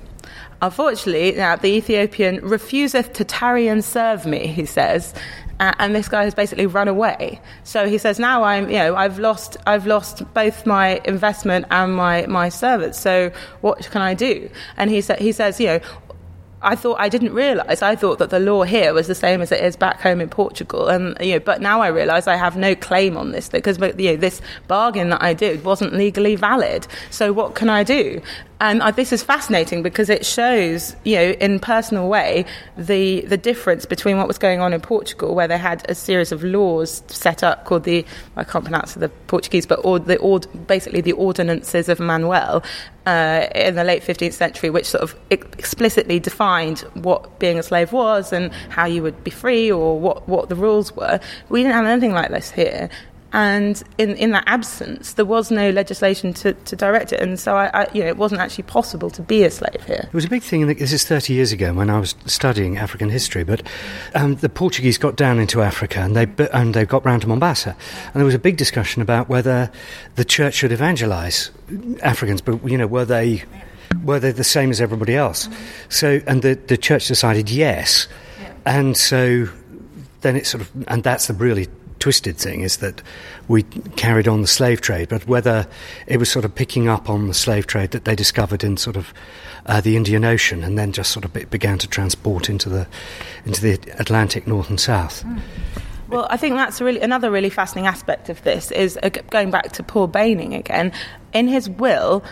[0.62, 5.14] Unfortunately, now the Ethiopian refuseth to tarry and serve me, he says,
[5.60, 7.40] uh, and this guy has basically run away.
[7.62, 11.94] So he says, now I'm, you know, I've lost, I've lost both my investment and
[11.94, 12.98] my, my servants.
[12.98, 14.50] So what can I do?
[14.76, 15.80] And he, sa- he says, you know,
[16.64, 17.82] I thought I didn't realise.
[17.82, 20.30] I thought that the law here was the same as it is back home in
[20.30, 23.78] Portugal, and you know, but now I realise I have no claim on this because
[23.78, 26.86] you know this bargain that I did wasn't legally valid.
[27.10, 28.22] So what can I do?
[28.60, 33.84] And this is fascinating because it shows, you know, in personal way, the the difference
[33.84, 37.42] between what was going on in Portugal, where they had a series of laws set
[37.42, 41.88] up called the I can't pronounce the Portuguese, but or the or, basically the ordinances
[41.88, 42.62] of Manuel
[43.06, 47.92] uh, in the late 15th century, which sort of explicitly defined what being a slave
[47.92, 51.18] was and how you would be free or what what the rules were.
[51.48, 52.88] We didn't have anything like this here.
[53.34, 57.20] And in, in that absence, there was no legislation to, to direct it.
[57.20, 60.04] And so I, I, you know, it wasn't actually possible to be a slave here.
[60.06, 63.08] It was a big thing, this is 30 years ago when I was studying African
[63.08, 63.60] history, but
[64.14, 67.74] um, the Portuguese got down into Africa and they, and they got round to Mombasa.
[68.04, 69.68] And there was a big discussion about whether
[70.14, 71.50] the church should evangelize
[72.04, 73.42] Africans, but, you know, were they,
[74.04, 75.48] were they the same as everybody else?
[75.88, 78.06] So, and the, the church decided yes.
[78.64, 79.48] And so
[80.20, 81.66] then it sort of, and that's the really
[82.04, 83.00] twisted thing is that
[83.48, 83.62] we
[83.96, 85.66] carried on the slave trade, but whether
[86.06, 88.94] it was sort of picking up on the slave trade that they discovered in sort
[88.96, 89.14] of
[89.64, 92.86] uh, the Indian Ocean and then just sort of began to transport into the
[93.46, 95.24] into the Atlantic north and south.
[95.24, 95.40] Mm.
[96.08, 99.72] Well, I think that's really another really fascinating aspect of this is uh, going back
[99.72, 100.92] to Paul Bayning again.
[101.32, 102.22] In his will,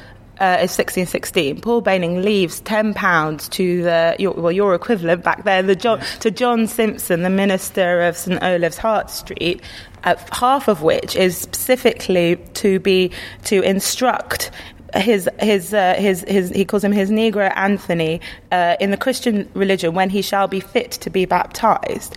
[0.43, 1.61] uh, is 1616.
[1.61, 6.33] Paul Bayning leaves £10 to the, your, well, your equivalent back there, the John, to
[6.33, 9.63] John Simpson, the minister of St Olave's Hart Street,
[10.03, 13.13] uh, half of which is specifically to be
[13.45, 14.51] to instruct
[14.95, 19.49] his his uh, his his he calls him his negro Anthony uh, in the Christian
[19.55, 22.17] religion when he shall be fit to be baptized,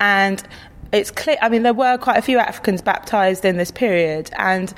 [0.00, 0.42] and
[0.92, 1.36] it's clear.
[1.42, 4.72] I mean, there were quite a few Africans baptized in this period, and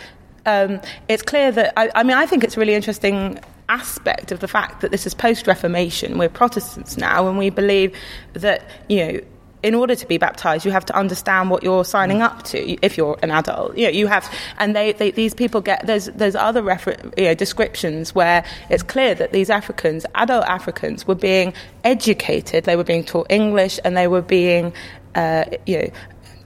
[0.46, 4.40] um, it's clear that I, I mean I think it's a really interesting aspect of
[4.40, 6.18] the fact that this is post Reformation.
[6.18, 7.94] We're Protestants now, and we believe
[8.34, 9.20] that you know
[9.62, 12.84] in order to be baptized, you have to understand what you're signing up to.
[12.84, 16.06] If you're an adult, you know, you have, and they, they these people get there's
[16.06, 21.16] there's other refer, you know, descriptions where it's clear that these Africans, adult Africans, were
[21.16, 22.62] being educated.
[22.62, 24.72] They were being taught English, and they were being,
[25.14, 25.88] uh, you know.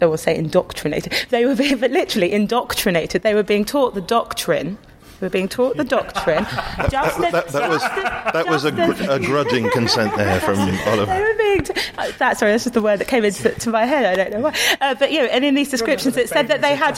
[0.01, 1.15] I will say indoctrinated.
[1.31, 3.23] They were being, but literally indoctrinated.
[3.23, 4.79] They were being taught the doctrine
[5.21, 6.45] we were being taught the doctrine.
[6.91, 11.07] Just that, that, that was, that was a, gr- a, grudging consent there from Oliver.
[11.07, 13.71] They were being t- uh, that, sorry, that's just the word that came into to
[13.71, 14.07] my head.
[14.07, 14.57] I don't know why.
[14.81, 16.93] Uh, but, you know, and in these descriptions, it said that they had...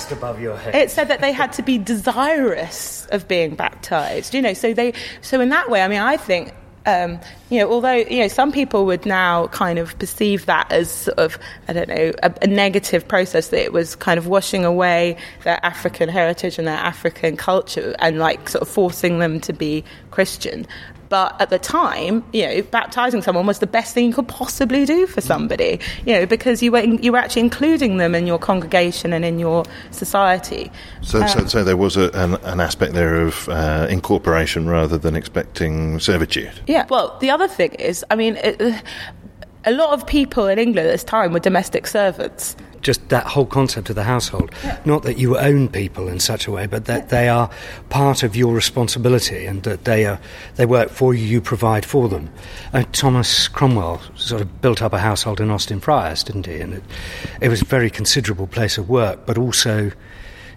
[0.74, 4.92] It said that they had to be desirous of being baptized, you know, so they...
[5.20, 6.52] So in that way, I mean, I think
[6.86, 10.90] um, you know, although you know some people would now kind of perceive that as
[10.90, 14.64] sort of I don't know a, a, negative process that it was kind of washing
[14.64, 19.52] away their African heritage and their African culture and like sort of forcing them to
[19.52, 20.66] be Christian.
[21.12, 24.86] But at the time, you know, baptizing someone was the best thing you could possibly
[24.86, 28.26] do for somebody, you know, because you were in, you were actually including them in
[28.26, 30.72] your congregation and in your society.
[31.02, 34.96] So, um, so, so, there was a, an, an, aspect there of uh, incorporation rather
[34.96, 36.50] than expecting servitude.
[36.66, 36.86] Yeah.
[36.88, 38.36] Well, the other thing is, I mean.
[38.36, 38.82] It,
[39.64, 43.46] a lot of people in England at this time were domestic servants just that whole
[43.46, 44.50] concept of the household.
[44.62, 44.78] Yeah.
[44.84, 47.48] Not that you own people in such a way, but that they are
[47.88, 50.20] part of your responsibility and that they are
[50.56, 52.30] they work for you, you provide for them.
[52.72, 56.60] Uh, Thomas Cromwell sort of built up a household in Austin Friars, didn't he?
[56.60, 56.82] And it,
[57.40, 59.92] it was a very considerable place of work, but also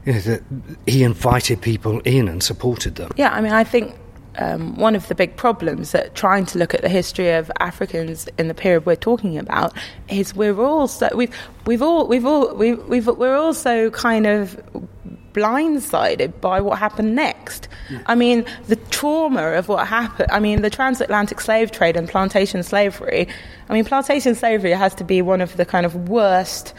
[0.06, 0.44] you know, that
[0.86, 3.12] he invited people in and supported them.
[3.16, 3.96] Yeah, I mean, I think
[4.38, 8.28] um, one of the big problems that trying to look at the history of Africans
[8.38, 9.74] in the period we're talking about
[10.10, 11.34] is we're all so, we've
[11.66, 14.62] we've all we've all we've, we've we're also kind of
[15.36, 17.68] blindsided by what happened next.
[17.90, 18.02] Yeah.
[18.06, 20.32] I mean, the trauma of what happened.
[20.32, 23.28] I mean, the transatlantic slave trade and plantation slavery.
[23.70, 26.74] I mean, plantation slavery has to be one of the kind of worst,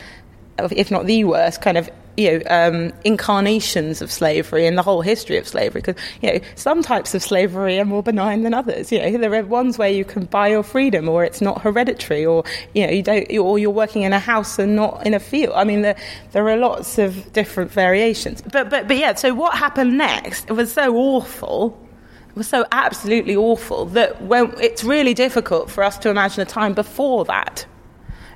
[0.59, 5.03] if not the worst, kind of you know, um, incarnations of slavery and the whole
[5.03, 5.83] history of slavery.
[5.83, 8.91] Because you know, some types of slavery are more benign than others.
[8.91, 12.25] You know, there are ones where you can buy your freedom, or it's not hereditary,
[12.25, 15.21] or you know, you don't, or you're working in a house and not in a
[15.21, 15.55] field.
[15.55, 15.97] I mean, there
[16.33, 18.43] there are lots of different variations.
[18.43, 19.15] But but but yeah.
[19.15, 20.49] So what happened next?
[20.49, 21.81] It was so awful.
[22.29, 26.45] It was so absolutely awful that when it's really difficult for us to imagine a
[26.45, 27.67] time before that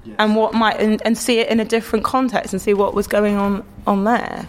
[0.04, 0.16] yes.
[0.18, 3.06] and what might and, and, see it in a different context and see what was
[3.06, 4.46] going on on there.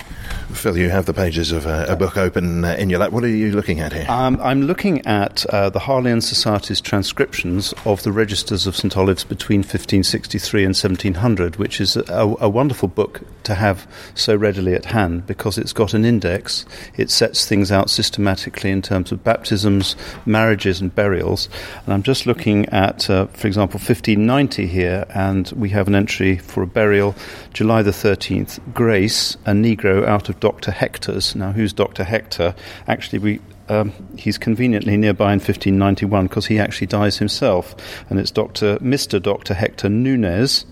[0.53, 3.11] Phil, you have the pages of a, a book open uh, in your lap.
[3.11, 4.05] What are you looking at here?
[4.09, 9.23] Um, I'm looking at uh, the Harleian Society's transcriptions of the registers of St Olave's
[9.23, 14.85] between 1563 and 1700, which is a, a, wonderful book to have so readily at
[14.85, 16.65] hand because it's got an index.
[16.97, 21.49] It sets things out systematically in terms of baptisms, marriages, and burials.
[21.85, 26.37] And I'm just looking at, uh, for example, 1590 here, and we have an entry
[26.37, 27.15] for a burial,
[27.53, 30.71] July the 13th, Grace, a Negro out of Dr.
[30.71, 31.35] Hector's.
[31.35, 32.03] Now, who's Dr.
[32.03, 32.55] Hector?
[32.87, 33.39] Actually, we
[33.71, 37.73] um, he's conveniently nearby in 1591 because he actually dies himself,
[38.09, 38.77] and it's Dr.
[38.79, 39.21] Mr.
[39.21, 39.53] Dr.
[39.53, 40.65] Hector Nunez,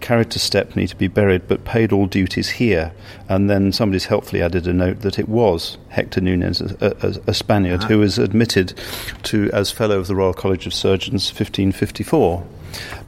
[0.00, 2.92] carried to Stepney to be buried, but paid all duties here.
[3.28, 7.34] And then somebody's helpfully added a note that it was Hector Nunez, a, a, a
[7.34, 7.88] Spaniard, uh-huh.
[7.88, 8.74] who was admitted
[9.24, 12.46] to as Fellow of the Royal College of Surgeons 1554.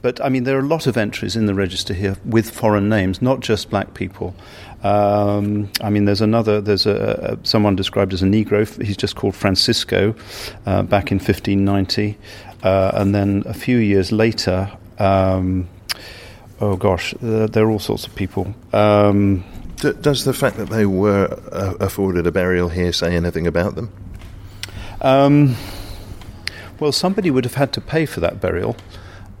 [0.01, 2.89] But I mean, there are a lot of entries in the register here with foreign
[2.89, 4.35] names, not just black people.
[4.83, 8.65] Um, I mean, there's another, there's a, a, someone described as a Negro.
[8.83, 10.15] He's just called Francisco
[10.65, 12.17] uh, back in 1590.
[12.63, 15.67] Uh, and then a few years later, um,
[16.59, 18.53] oh gosh, uh, there are all sorts of people.
[18.73, 19.43] Um,
[19.77, 23.75] D- does the fact that they were uh, afforded a burial here say anything about
[23.75, 23.91] them?
[25.01, 25.55] Um,
[26.79, 28.75] well, somebody would have had to pay for that burial.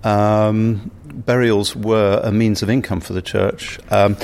[0.03, 0.91] Um,
[1.25, 3.79] burials were a means of income for the church.
[3.89, 4.15] Um,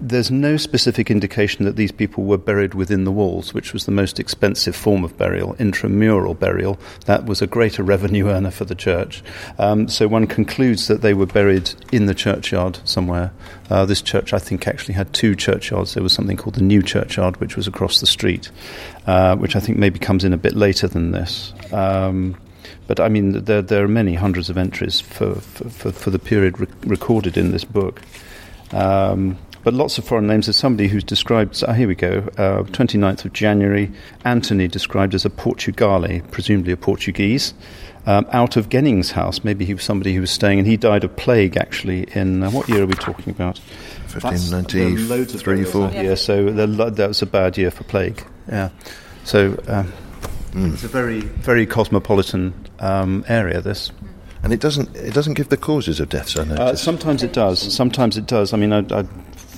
[0.00, 3.92] there's no specific indication that these people were buried within the walls, which was the
[3.92, 6.76] most expensive form of burial, intramural burial.
[7.06, 9.22] That was a greater revenue earner for the church.
[9.58, 13.32] Um, so one concludes that they were buried in the churchyard somewhere.
[13.70, 15.94] Uh, this church, I think, actually had two churchyards.
[15.94, 18.50] There was something called the New Churchyard, which was across the street,
[19.06, 21.54] uh, which I think maybe comes in a bit later than this.
[21.72, 22.36] Um,
[22.86, 26.60] but I mean, there, there, are many hundreds of entries for, for, for the period
[26.60, 28.02] re- recorded in this book.
[28.72, 30.46] Um, but lots of foreign names.
[30.46, 33.92] There's somebody who's described, oh, here we go, uh, 29th of January,
[34.24, 37.54] Anthony described as a Portugale, presumably a Portuguese,
[38.06, 39.44] um, out of Genning's house.
[39.44, 42.50] Maybe he was somebody who was staying, and he died of plague actually in, uh,
[42.50, 43.58] what year are we talking about?
[44.12, 45.90] 1593, 4.
[45.92, 48.24] Yeah, so that was a bad year for plague.
[48.48, 48.70] yeah.
[49.24, 49.92] So um,
[50.52, 50.72] mm.
[50.72, 53.60] it's a very, very cosmopolitan um, area.
[53.60, 53.90] This.
[54.42, 56.36] And it doesn't it doesn't give the causes of deaths.
[56.36, 57.60] I uh, sometimes it does.
[57.74, 58.52] Sometimes it does.
[58.52, 59.04] I mean, I, I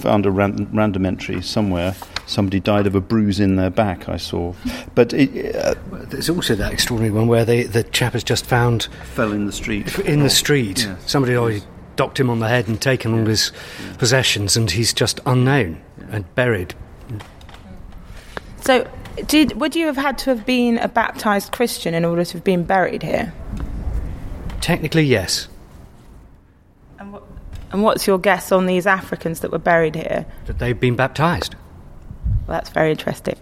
[0.05, 1.95] found a ran- random entry somewhere.
[2.27, 4.09] Somebody died of a bruise in their back.
[4.09, 4.55] I saw,
[4.95, 8.85] but it, uh, there's also that extraordinary one where they, the chap has just found
[9.15, 9.99] fell in the street.
[10.01, 11.11] In the street, yes.
[11.11, 11.63] somebody already
[11.97, 13.53] docked him on the head and taken all his
[13.99, 15.81] possessions, and he's just unknown
[16.11, 16.75] and buried.
[18.63, 18.90] So,
[19.27, 22.44] did would you have had to have been a baptized Christian in order to have
[22.44, 23.33] been buried here?
[24.60, 25.48] Technically, yes.
[26.98, 27.23] And, what,
[27.71, 30.27] and what's your guess on these Africans that were buried here?
[30.46, 31.54] That they've been baptized.
[32.46, 33.35] Well, that's very interesting.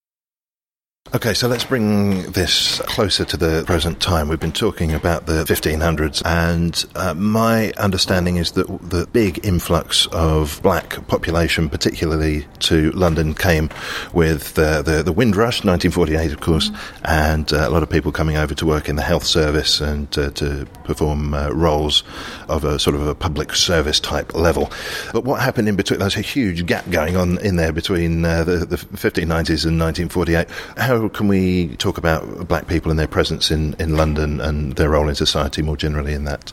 [1.14, 4.28] Okay, so let's bring this closer to the present time.
[4.28, 10.06] We've been talking about the 1500s, and uh, my understanding is that the big influx
[10.06, 13.68] of black population, particularly to London, came
[14.14, 17.04] with uh, the the Windrush, 1948, of course, mm-hmm.
[17.04, 20.16] and uh, a lot of people coming over to work in the health service and
[20.16, 22.04] uh, to perform uh, roles
[22.48, 24.72] of a sort of a public service type level.
[25.12, 26.00] But what happened in between?
[26.00, 30.48] There's a huge gap going on in there between the, the 1590s and 1948.
[30.78, 34.74] How how can we talk about black people and their presence in, in London and
[34.76, 36.52] their role in society more generally in that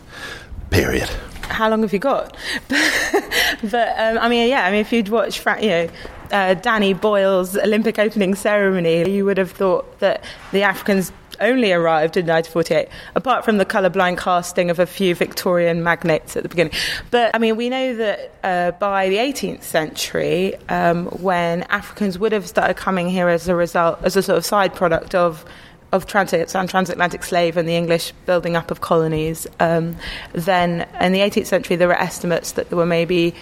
[0.70, 1.10] period?
[1.44, 2.38] How long have you got?
[2.70, 5.90] but um, I mean, yeah, I mean, if you'd watched, you know,
[6.32, 11.12] uh, Danny Boyle's Olympic opening ceremony, you would have thought that the Africans
[11.42, 16.44] only arrived in 1948, apart from the colourblind casting of a few Victorian magnates at
[16.44, 16.74] the beginning.
[17.12, 22.32] But I mean, we know that uh, by the 18th century, um, when Africans would
[22.32, 25.46] have started coming here as a result, as a sort of side product of
[25.92, 29.96] of trans- transatlantic slave and the English building up of colonies, um,
[30.34, 33.34] then in the 18th century there were estimates that there were maybe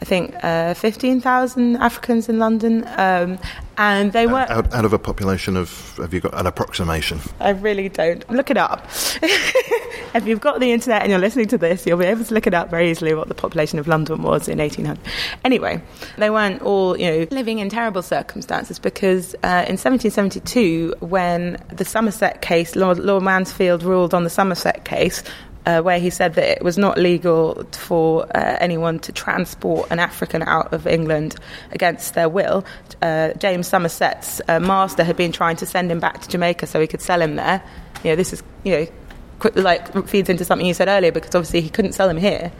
[0.00, 3.38] I think uh, 15,000 Africans in London, um,
[3.76, 5.96] and they were out, out, of a population of.
[5.98, 7.20] Have you got an approximation?
[7.38, 8.28] I really don't.
[8.30, 8.86] Look it up.
[9.22, 12.46] if you've got the internet and you're listening to this, you'll be able to look
[12.46, 14.98] it up very easily what the population of London was in 1800.
[15.44, 15.82] Anyway,
[16.16, 21.84] they weren't all you know living in terrible circumstances because uh, in 1772, when the
[21.84, 25.22] Somerset case, Lord, Lord Mansfield ruled on the Somerset case,
[25.66, 29.98] uh, where he said that it was not legal for uh, anyone to transport an
[29.98, 31.36] African out of England
[31.72, 32.64] against their will.
[33.02, 36.80] Uh, James Somerset's uh, master had been trying to send him back to Jamaica so
[36.80, 37.62] he could sell him there.
[38.04, 41.60] You know, this is you know, like feeds into something you said earlier because obviously
[41.60, 42.52] he couldn't sell him here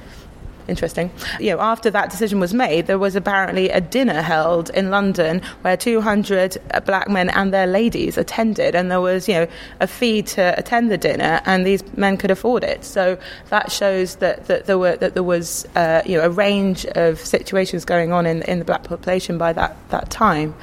[0.68, 1.10] interesting.
[1.38, 5.42] You know, after that decision was made, there was apparently a dinner held in London
[5.62, 9.46] where 200 black men and their ladies attended, and there was, you know,
[9.80, 12.84] a fee to attend the dinner, and these men could afford it.
[12.84, 16.86] So that shows that, that there were that there was, uh, you know, a range
[16.86, 20.54] of situations going on in in the black population by that that time.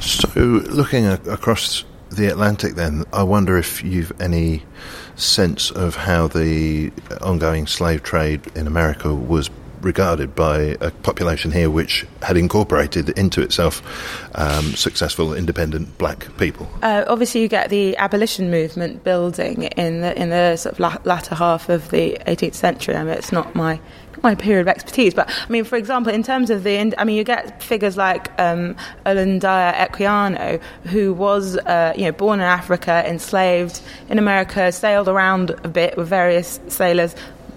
[0.00, 4.62] So, looking across the Atlantic, then, I wonder if you've any
[5.16, 6.90] sense of how the
[7.20, 9.50] ongoing slave trade in America was
[9.84, 13.82] regarded by a population here which had incorporated into itself
[14.34, 16.68] um, successful independent black people.
[16.82, 20.98] Uh, obviously, you get the abolition movement building in the in the sort of la-
[21.04, 22.96] latter half of the 18th century.
[22.96, 23.78] I mean, it's not my
[24.24, 27.16] my period of expertise, but I mean, for example, in terms of the, I mean,
[27.16, 28.74] you get figures like um,
[29.06, 35.50] Olaudah Equiano, who was, uh, you know, born in Africa, enslaved in America, sailed around
[35.62, 37.14] a bit with various sailors,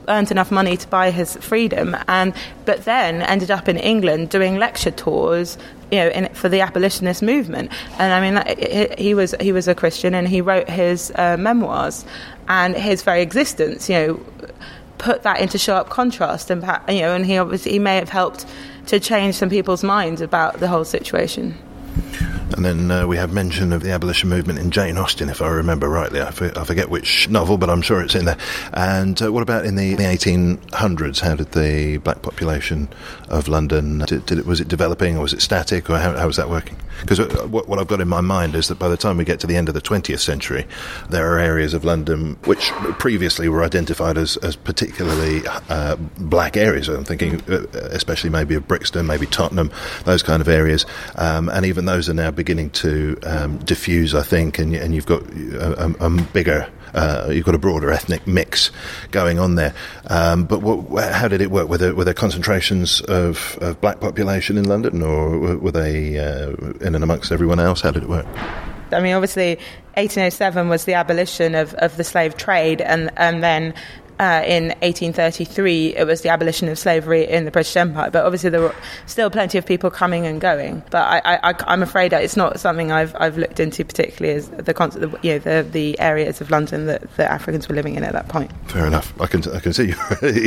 [0.10, 2.34] earned enough money to buy his freedom, and
[2.66, 5.58] but then ended up in England doing lecture tours.
[5.90, 9.70] You know, in, for the abolitionist movement, and I mean, he, he was he was
[9.70, 12.04] a Christian, and he wrote his uh, memoirs,
[12.50, 14.26] and his very existence, you know,
[14.98, 18.46] put that into sharp contrast, and you know, and he obviously he may have helped
[18.88, 21.58] to change some people's minds about the whole situation.
[22.56, 25.50] And then uh, we have mention of the abolition movement in Jane Austen, if I
[25.50, 26.22] remember rightly.
[26.22, 28.38] I, I forget which novel, but I'm sure it's in there.
[28.74, 31.20] And uh, what about in the, the, 1800s?
[31.20, 32.88] How did the black population
[33.28, 36.26] of London did, did, it was it developing or was it static, or how, how
[36.26, 36.78] was that working?
[37.02, 39.26] Because uh, what, what, I've got in my mind is that by the time we
[39.26, 40.66] get to the end of the 20th century,
[41.10, 46.88] there are areas of London which previously were identified as, as particularly uh, black areas.
[46.88, 49.72] I'm thinking, uh, especially maybe of Brixton, maybe Tottenham,
[50.06, 50.86] those kind of areas,
[51.16, 55.06] um, and even those are now beginning to um, diffuse, I think, and, and you've
[55.06, 56.70] got a, a, a bigger.
[56.94, 58.72] Uh, you've got a broader ethnic mix
[59.12, 59.74] going on there,
[60.08, 61.68] um, but what, how did it work?
[61.68, 66.56] Were there, were there concentrations of, of black population in London, or were, they uh,
[66.80, 67.82] in and amongst everyone else?
[67.82, 68.26] How did it work?
[68.94, 69.58] I mean, obviously,
[69.96, 73.74] 1807 was the abolition of, of the slave trade, and, and then
[74.20, 78.10] uh, in 1833 it was the abolition of slavery in the British Empire.
[78.10, 80.84] But obviously, there were still plenty of people coming and going.
[80.90, 85.20] But I, am afraid it's not something I've, I've looked into particularly as the, the
[85.22, 88.28] you know the, the areas of London that the Africans were living in at that
[88.28, 88.52] point.
[88.68, 89.14] Fair enough.
[89.22, 89.94] I can I can see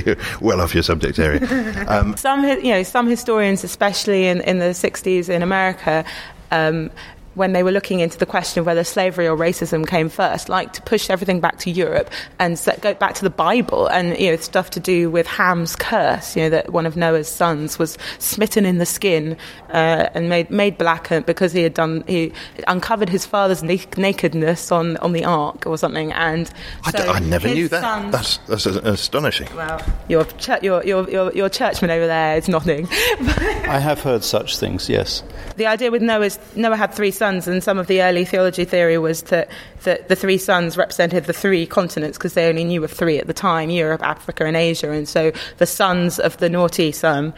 [0.04, 1.40] you're well off your subject area.
[1.90, 6.04] Um, some you know some historians, especially in, in the 60s in America.
[6.50, 6.90] Um,
[7.34, 10.72] when they were looking into the question of whether slavery or racism came first, like
[10.72, 14.30] to push everything back to Europe and set, go back to the Bible and you
[14.30, 16.36] know stuff to do with Ham's curse.
[16.36, 19.36] You know that one of Noah's sons was smitten in the skin
[19.68, 22.32] uh, and made made black because he had done he
[22.66, 26.12] uncovered his father's na- nakedness on, on the ark or something.
[26.12, 26.54] And so
[26.84, 27.80] I, d- I never knew that.
[27.80, 29.48] Sons, that's that's astonishing.
[29.54, 32.88] Well, your, ch- your, your your your churchman over there is nodding.
[32.90, 34.88] I have heard such things.
[34.88, 35.22] Yes.
[35.56, 38.98] The idea with Noah's Noah had three sons, and some of the early theology theory
[38.98, 39.48] was that,
[39.84, 43.26] that the three sons represented the three continents because they only knew of three at
[43.26, 44.90] the time Europe, Africa, and Asia.
[44.90, 47.34] And so the sons of the naughty son,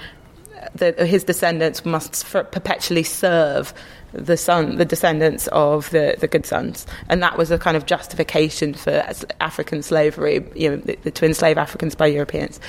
[0.75, 3.75] the, his descendants must perpetually serve
[4.13, 7.87] the son, the descendants of the, the good sons, and that was a kind of
[7.87, 9.03] justification for
[9.41, 12.61] African slavery, you know, the, the to enslave Africans by Europeans.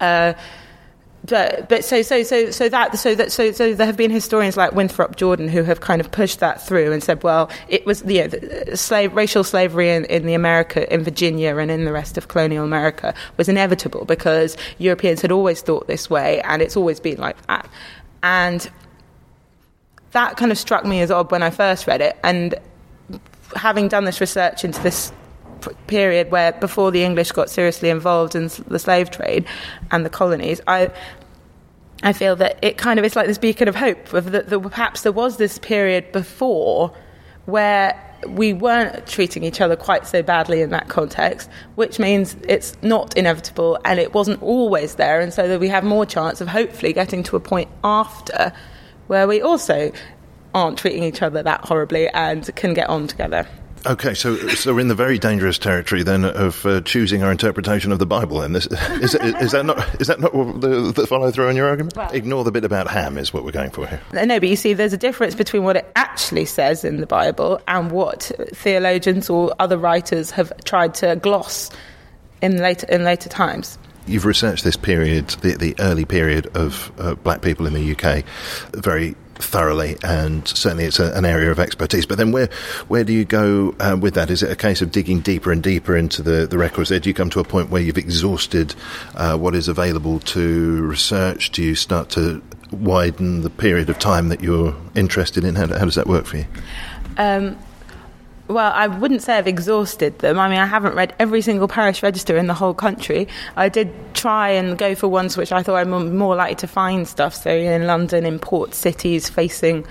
[0.00, 0.34] Uh,
[1.24, 4.56] but but so so so so that so that so so there have been historians
[4.56, 8.02] like Winthrop Jordan who have kind of pushed that through and said, well, it was
[8.06, 11.84] you know, the uh, slave racial slavery in, in the America in Virginia and in
[11.84, 16.62] the rest of colonial America was inevitable because Europeans had always thought this way and
[16.62, 17.68] it's always been like that,
[18.22, 18.70] and
[20.12, 22.18] that kind of struck me as odd when I first read it.
[22.24, 22.54] And
[23.54, 25.12] having done this research into this
[25.86, 29.44] period where before the English got seriously involved in the slave trade
[29.90, 30.90] and the colonies, I
[32.02, 34.60] I feel that it kind of is like this beacon of hope of that, that
[34.60, 36.94] perhaps there was this period before
[37.44, 42.76] where we weren't treating each other quite so badly in that context, which means it's
[42.82, 46.48] not inevitable and it wasn't always there, and so that we have more chance of
[46.48, 48.52] hopefully getting to a point after
[49.06, 49.90] where we also
[50.54, 53.46] aren't treating each other that horribly and can get on together.
[53.86, 57.92] Okay, so so we're in the very dangerous territory then of uh, choosing our interpretation
[57.92, 58.42] of the Bible.
[58.42, 61.66] And this is, is that not is that not the, the follow through on your
[61.66, 61.96] argument?
[61.96, 64.00] Well, Ignore the bit about Ham is what we're going for here.
[64.12, 67.60] No, but you see, there's a difference between what it actually says in the Bible
[67.68, 71.70] and what theologians or other writers have tried to gloss
[72.42, 73.78] in later in later times.
[74.06, 78.24] You've researched this period, the, the early period of uh, black people in the UK,
[78.74, 82.06] very thoroughly, and certainly it's a, an area of expertise.
[82.06, 82.48] But then, where
[82.88, 84.30] where do you go uh, with that?
[84.30, 86.88] Is it a case of digging deeper and deeper into the, the records?
[86.90, 88.74] There, do you come to a point where you've exhausted
[89.14, 91.50] uh, what is available to research?
[91.50, 95.54] Do you start to widen the period of time that you're interested in?
[95.54, 96.46] How, how does that work for you?
[97.16, 97.58] Um,
[98.50, 100.38] well, I wouldn't say I've exhausted them.
[100.38, 103.28] I mean, I haven't read every single parish register in the whole country.
[103.56, 107.06] I did try and go for ones which I thought I'm more likely to find
[107.06, 107.34] stuff.
[107.34, 109.86] So in London, in port cities facing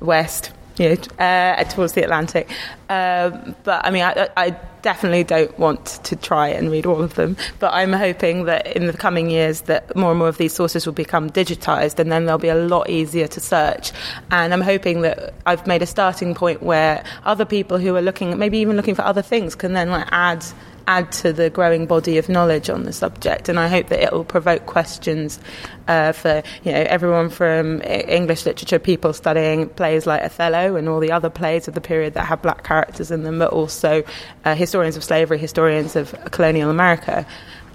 [0.00, 2.48] west, you know, uh, towards the Atlantic.
[2.88, 7.14] Um, but I mean, I, I, definitely don't want to try and read all of
[7.16, 7.36] them.
[7.58, 10.86] But I'm hoping that in the coming years that more and more of these sources
[10.86, 13.92] will become digitized, and then they'll be a lot easier to search.
[14.30, 18.38] And I'm hoping that I've made a starting point where other people who are looking,
[18.38, 20.46] maybe even looking for other things, can then like add
[20.88, 23.50] add to the growing body of knowledge on the subject.
[23.50, 25.38] And I hope that it will provoke questions
[25.86, 30.98] uh, for you know everyone from English literature people studying plays like Othello and all
[30.98, 34.02] the other plays of the period that have black characters in them, but also
[34.44, 37.26] uh, historians of slavery, historians of colonial America.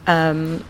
[0.08, 0.66] Um,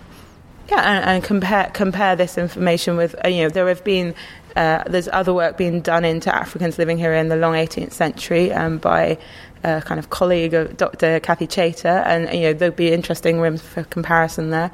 [0.69, 4.15] yeah, and, and, compare compare this information with uh, you know there have been
[4.55, 8.51] uh, there's other work being done into Africans living here in the long 18th century
[8.51, 9.17] um, by
[9.63, 11.19] a kind of colleague of Dr.
[11.19, 14.71] Kathy Chater, and you know there'll be interesting rooms for comparison there.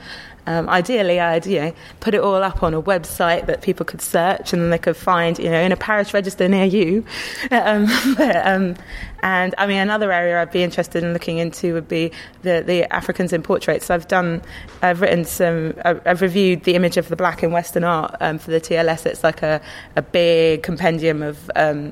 [0.47, 4.01] Um, ideally, I'd you know put it all up on a website that people could
[4.01, 7.05] search, and then they could find you know in a parish register near you.
[7.51, 8.75] Um, but, um,
[9.21, 12.11] and I mean, another area I'd be interested in looking into would be
[12.41, 13.89] the the Africans in portraits.
[13.89, 14.41] I've done,
[14.81, 18.51] I've written some, I've reviewed the image of the black in Western art um, for
[18.51, 19.05] the TLS.
[19.05, 19.61] It's like a
[19.95, 21.91] a big compendium of um,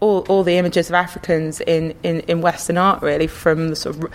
[0.00, 3.96] all, all the images of Africans in, in, in Western art, really, from the sort
[3.96, 4.12] of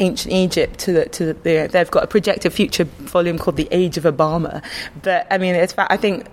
[0.00, 3.96] ancient Egypt to the, to the, they've got a projected future volume called The Age
[3.96, 4.62] of Obama.
[5.02, 6.26] But I mean, it's I think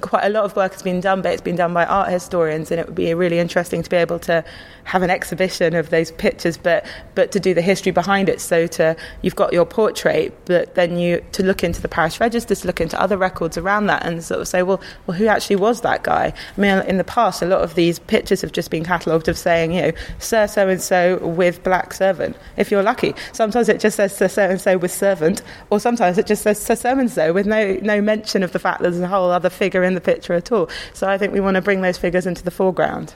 [0.00, 2.70] quite a lot of work has been done, but it's been done by art historians,
[2.70, 4.44] and it would be really interesting to be able to
[4.84, 8.40] have an exhibition of those pictures, but but to do the history behind it.
[8.40, 12.64] So to you've got your portrait, but then you to look into the parish registers,
[12.64, 15.80] look into other records around that, and sort of say, well, well, who actually was
[15.82, 16.32] that guy?
[16.56, 19.36] I mean, in the past, a lot of these pictures have just been catalogued of
[19.36, 22.36] saying, you know, Sir so and so with black servant.
[22.56, 26.26] If you're lucky, sometimes it just says so and so with servant, or sometimes it
[26.26, 29.08] just says so and so with no no mention of the fact that there's a
[29.08, 30.68] whole other figure in the picture at all.
[30.92, 33.14] So I think we want to bring those figures into the foreground.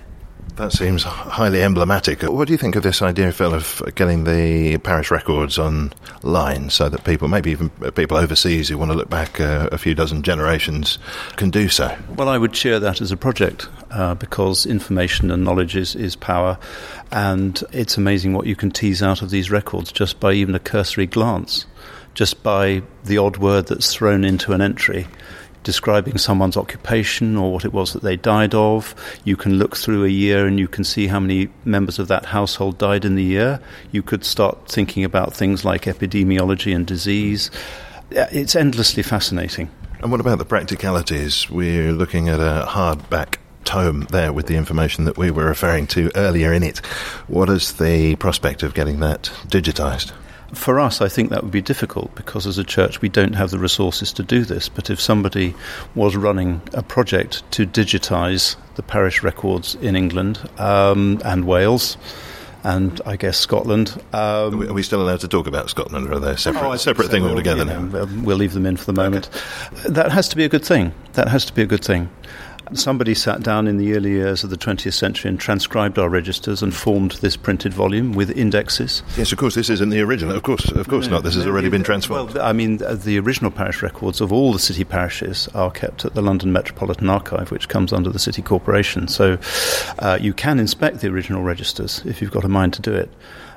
[0.57, 2.23] That seems highly emblematic.
[2.23, 6.91] What do you think of this idea, Phil, of getting the parish records online so
[6.91, 10.23] that people, maybe even people overseas who want to look back uh, a few dozen
[10.23, 10.99] generations,
[11.37, 11.97] can do so?
[12.17, 16.17] Well, I would cheer that as a project uh, because information and knowledge is, is
[16.17, 16.59] power,
[17.11, 20.61] and it's amazing what you can tease out of these records just by even a
[20.61, 21.65] cursory glance,
[22.13, 25.07] just by the odd word that's thrown into an entry
[25.63, 28.95] describing someone's occupation or what it was that they died of.
[29.25, 32.27] You can look through a year and you can see how many members of that
[32.27, 33.61] household died in the year.
[33.91, 37.51] You could start thinking about things like epidemiology and disease.
[38.11, 39.71] It's endlessly fascinating.
[40.01, 41.49] And what about the practicalities?
[41.49, 46.11] We're looking at a hardback tome there with the information that we were referring to
[46.17, 46.79] earlier in it.
[47.29, 50.13] What is the prospect of getting that digitised?
[50.53, 53.51] For us, I think that would be difficult because as a church we don't have
[53.51, 54.69] the resources to do this.
[54.69, 55.55] But if somebody
[55.95, 61.97] was running a project to digitise the parish records in England um, and Wales,
[62.65, 64.01] and I guess Scotland.
[64.13, 66.77] Um, are we still allowed to talk about Scotland, or are they a separate, oh,
[66.77, 68.23] separate thing we'll, altogether you know, now?
[68.23, 69.29] We'll leave them in for the moment.
[69.73, 69.89] Okay.
[69.91, 70.95] That has to be a good thing.
[71.15, 72.09] That has to be a good thing.
[72.75, 76.63] Somebody sat down in the early years of the 20th century and transcribed our registers
[76.63, 79.03] and formed this printed volume with indexes.
[79.17, 80.35] Yes, of course, this isn't the original.
[80.35, 81.25] Of course, of course no, not.
[81.25, 82.35] This has already been transformed.
[82.35, 86.05] Well, I mean, uh, the original parish records of all the city parishes are kept
[86.05, 89.09] at the London Metropolitan Archive, which comes under the City Corporation.
[89.09, 89.39] So
[89.99, 93.11] uh, you can inspect the original registers if you've got a mind to do it.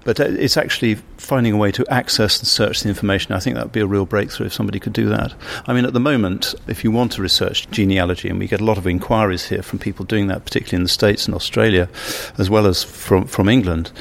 [0.06, 3.34] But uh, it's actually finding a way to access and search the information.
[3.34, 5.34] I think that would be a real breakthrough if somebody could do that.
[5.68, 8.64] I mean, at the moment, if you want to research genealogy, and we get a
[8.64, 11.90] lot of inquiries here from people doing that, particularly in the States and Australia,
[12.38, 13.92] as well as from, from England,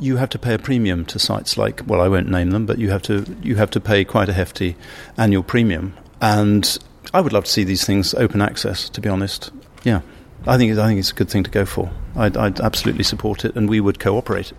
[0.00, 2.78] you have to pay a premium to sites like, well, I won't name them, but
[2.78, 4.76] you have to, you have to pay quite a hefty
[5.16, 5.94] annual premium.
[6.20, 6.78] And
[7.12, 9.50] I would love to see these things open access, to be honest.
[9.82, 10.02] Yeah.
[10.46, 11.90] I think, I think it's a good thing to go for.
[12.14, 14.52] I'd, I'd absolutely support it, and we would cooperate.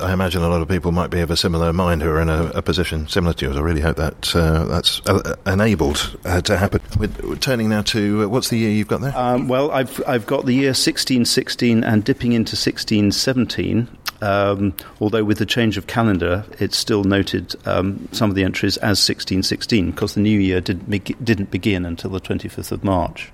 [0.00, 2.28] I imagine a lot of people might be of a similar mind who are in
[2.28, 3.56] a, a position similar to yours.
[3.56, 6.80] I really hope that uh, that's uh, enabled uh, to happen.
[6.98, 9.16] We're, turning now to uh, what's the year you've got there?
[9.16, 13.88] Um, well, I've I've got the year 1616 and dipping into 1617.
[14.20, 18.76] Um, although with the change of calendar, it's still noted um, some of the entries
[18.76, 20.88] as 1616 because the new year did,
[21.24, 23.32] didn't begin until the 25th of March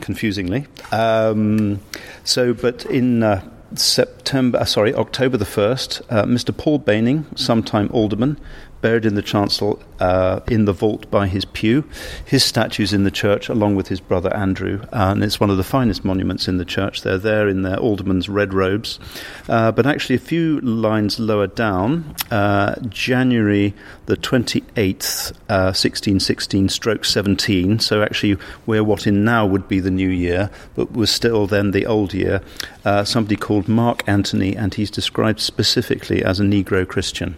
[0.00, 0.66] confusingly.
[0.92, 1.80] Um,
[2.24, 6.56] so, but in uh, September, uh, sorry, October the 1st, uh, Mr.
[6.56, 8.38] Paul Bayning, sometime alderman,
[8.86, 11.82] buried in the chancel uh, in the vault by his pew.
[12.24, 15.64] His statue's in the church along with his brother Andrew, and it's one of the
[15.64, 17.02] finest monuments in the church.
[17.02, 19.00] They're there in their alderman's red robes.
[19.48, 23.74] Uh, but actually, a few lines lower down, uh, January
[24.06, 29.90] the 28th, 1616 uh, stroke 17, so actually, we're what in now would be the
[29.90, 32.40] new year, but was still then the old year.
[32.84, 37.34] Uh, somebody called Mark Antony, and he's described specifically as a Negro Christian.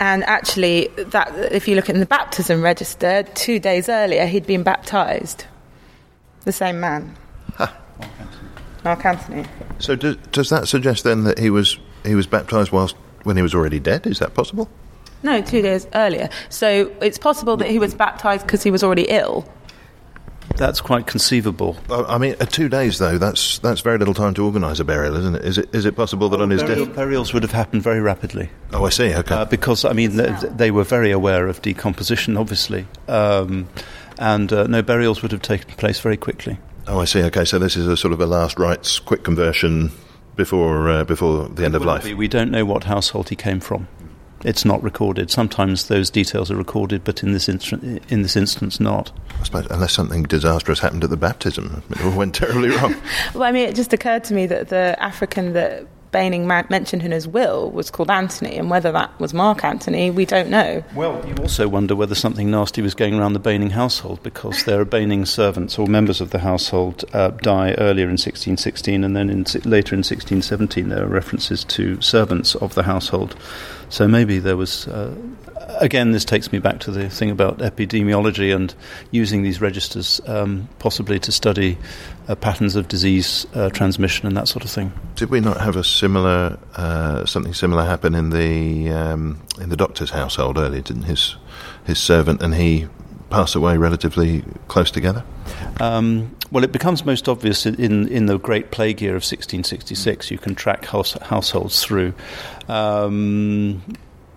[0.00, 4.62] And actually, that if you look in the baptism register, two days earlier he'd been
[4.62, 5.46] baptized.
[6.44, 7.16] The same man.
[7.54, 7.68] Huh.
[8.84, 9.46] Mark Antony.
[9.78, 13.42] So do, does that suggest then that he was he was baptized whilst when he
[13.42, 14.06] was already dead?
[14.06, 14.68] Is that possible?
[15.22, 16.28] No, two days earlier.
[16.50, 19.48] So it's possible that he was baptized because he was already ill.
[20.56, 21.76] That's quite conceivable.
[21.90, 23.18] I mean, uh, two days though.
[23.18, 25.44] That's that's very little time to organise a burial, isn't it?
[25.44, 28.00] Is it is it possible that on his burial, death burials would have happened very
[28.00, 28.50] rapidly?
[28.72, 29.14] Oh, I see.
[29.14, 29.34] Okay.
[29.34, 33.68] Uh, because I mean, they, they, were very aware of decomposition, obviously, um,
[34.18, 36.58] and uh, no burials would have taken place very quickly.
[36.86, 37.22] Oh, I see.
[37.22, 39.90] Okay, so this is a sort of a last rites, quick conversion
[40.36, 42.04] before uh, before the end of life.
[42.04, 42.14] Be.
[42.14, 43.88] We don't know what household he came from
[44.44, 45.30] it's not recorded.
[45.30, 49.10] Sometimes those details are recorded, but in this instance, in this instance, not.
[49.40, 52.94] I suppose unless something disastrous happened at the baptism, it all went terribly wrong.
[53.34, 57.10] well, I mean, it just occurred to me that the African that Bayning mentioned in
[57.10, 60.84] his will was called Anthony, and whether that was Mark Antony, we don't know.
[60.94, 64.80] Well, you also wonder whether something nasty was going around the Bayning household because there
[64.80, 69.28] are Bayning servants or members of the household uh, die earlier in 1616, and then
[69.28, 73.34] in, later in 1617 there are references to servants of the household.
[73.94, 75.14] So maybe there was uh,
[75.78, 78.74] again, this takes me back to the thing about epidemiology and
[79.12, 81.78] using these registers um, possibly to study
[82.26, 84.92] uh, patterns of disease uh, transmission and that sort of thing.
[85.14, 89.76] Did we not have a similar uh, something similar happen in the um, in the
[89.76, 90.82] doctor's household earlier?
[90.82, 91.36] Didn't his
[91.84, 92.88] his servant and he
[93.30, 95.24] pass away relatively close together?
[95.80, 100.30] Um, well, it becomes most obvious in, in the Great Plague year of 1666.
[100.30, 102.14] You can track house, households through.
[102.68, 103.82] Um,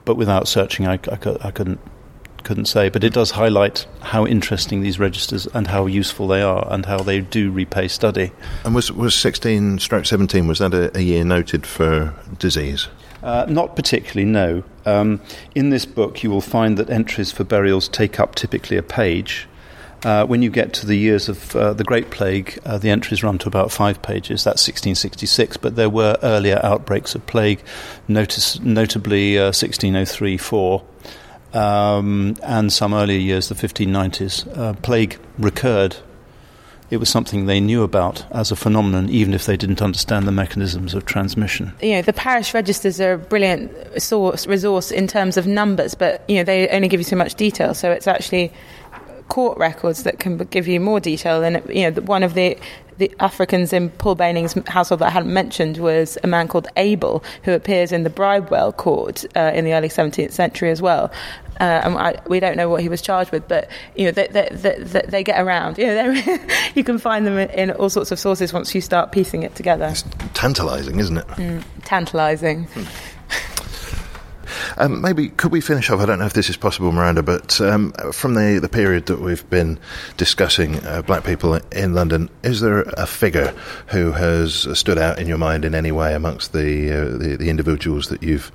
[0.05, 1.79] but without searching, I, I, I couldn't
[2.43, 2.87] couldn't say.
[2.87, 6.99] But it does highlight how interesting these registers and how useful they are, and how
[6.99, 8.31] they do repay study.
[8.63, 12.87] And was was sixteen stroke seventeen was that a, a year noted for disease?
[13.23, 14.63] Uh, not particularly, no.
[14.85, 15.21] Um,
[15.55, 19.47] in this book, you will find that entries for burials take up typically a page.
[20.03, 23.23] Uh, when you get to the years of uh, the Great Plague, uh, the entries
[23.23, 24.43] run to about five pages.
[24.43, 27.63] That's 1666, but there were earlier outbreaks of plague,
[28.07, 30.83] notice, notably 1603 uh, 4.
[31.53, 35.97] Um, and some earlier years, the 1590s, uh, plague recurred.
[36.89, 40.31] It was something they knew about as a phenomenon, even if they didn't understand the
[40.31, 41.73] mechanisms of transmission.
[41.81, 46.23] You know, the parish registers are a brilliant source, resource in terms of numbers, but
[46.27, 47.73] you know they only give you so much detail.
[47.73, 48.53] So it's actually
[49.29, 51.43] court records that can give you more detail.
[51.43, 52.57] And you know, one of the
[52.97, 57.23] the Africans in Paul Bayning's household that I hadn't mentioned was a man called Abel,
[57.43, 61.11] who appears in the Bridewell court uh, in the early 17th century as well.
[61.59, 64.27] Uh, and I, we don't know what he was charged with, but you know they,
[64.27, 65.77] they, they, they get around.
[65.77, 66.11] You know,
[66.75, 69.85] you can find them in all sorts of sources once you start piecing it together.
[69.85, 70.03] It's
[70.33, 71.27] tantalising, isn't it?
[71.27, 72.65] Mm, tantalising.
[72.65, 72.83] Hmm.
[74.77, 75.99] Um, maybe could we finish off?
[75.99, 79.21] I don't know if this is possible, Miranda, but um, from the, the period that
[79.21, 79.79] we've been
[80.17, 83.53] discussing uh, black people in London, is there a figure
[83.87, 87.49] who has stood out in your mind in any way amongst the, uh, the, the
[87.49, 88.51] individuals that you've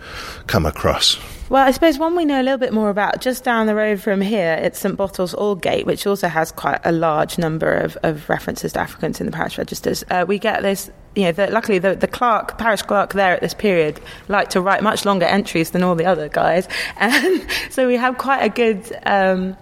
[0.46, 1.18] come across?
[1.52, 4.00] Well, I suppose one we know a little bit more about just down the road
[4.00, 8.26] from here, it's St Botolph's Aldgate, which also has quite a large number of, of
[8.30, 10.02] references to Africans in the parish registers.
[10.08, 13.42] Uh, we get this, you know, the, luckily the, the clerk, parish clerk there at
[13.42, 17.86] this period, liked to write much longer entries than all the other guys, and so
[17.86, 18.90] we have quite a good.
[19.04, 19.54] Um,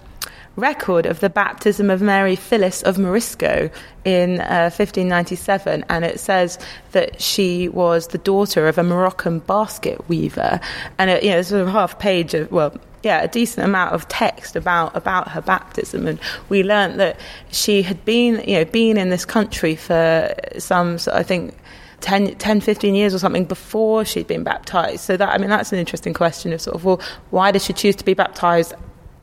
[0.61, 3.70] record of the baptism of Mary Fillis of Morisco
[4.04, 6.58] in uh, 1597, and it says
[6.92, 10.61] that she was the daughter of a Moroccan basket weaver.
[10.98, 14.06] And it, you know, sort of half page of well, yeah, a decent amount of
[14.08, 17.18] text about about her baptism, and we learnt that
[17.50, 21.56] she had been you know been in this country for some, I think.
[22.00, 25.00] 10, 10, 15 years or something before she'd been baptized.
[25.00, 26.98] So that I mean that's an interesting question of sort of well
[27.28, 28.72] why did she choose to be baptized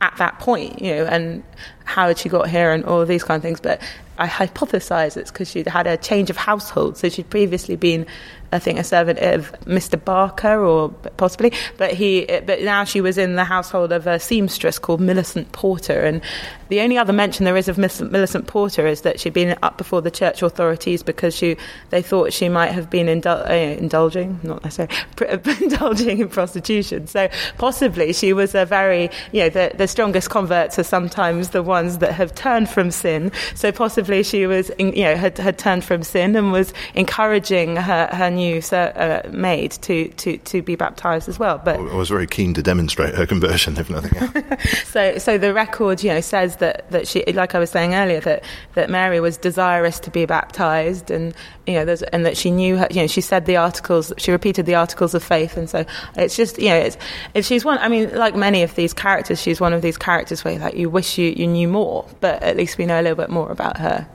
[0.02, 1.44] at that point, you know, and
[1.86, 3.60] how had she got here and all these kind of things.
[3.60, 3.82] But
[4.18, 6.98] I hypothesize it's because she'd had a change of household.
[6.98, 8.06] So she'd previously been
[8.52, 10.04] I think, a servant of Mr.
[10.04, 14.80] Barker, or possibly, but he, but now she was in the household of a seamstress
[14.80, 16.22] called Millicent Porter, and
[16.70, 19.78] the only other mention there is of Miss Millicent Porter is that she'd been up
[19.78, 21.58] before the church authorities because she,
[21.92, 24.96] they thought she might have been indul- uh, indulging, not necessarily,
[25.62, 27.08] indulging in prostitution.
[27.08, 31.64] So possibly she was a very, you know, the, the strongest converts are sometimes the
[31.64, 33.32] ones that have turned from sin.
[33.56, 38.10] So possibly she was, you know, had, had turned from sin and was encouraging her,
[38.12, 41.62] her new uh, maid to, to, to be baptized as well.
[41.64, 44.84] But I was very keen to demonstrate her conversion, if nothing else.
[44.86, 48.22] so, so the record, you know, says that, that she, like I was saying earlier,
[48.22, 48.44] that,
[48.76, 51.34] that Mary was desirous to be baptized, and
[51.66, 54.66] you know, and that she knew, her, you know, she said the articles, she repeated
[54.66, 55.86] the articles of faith, and so
[56.16, 56.98] it's just, you know, it's,
[57.34, 60.46] if she's one, I mean, like many of these characters, she's one of these characters
[60.46, 63.18] where like you wish you, you knew more, but at least we know a little
[63.18, 64.08] bit more about her.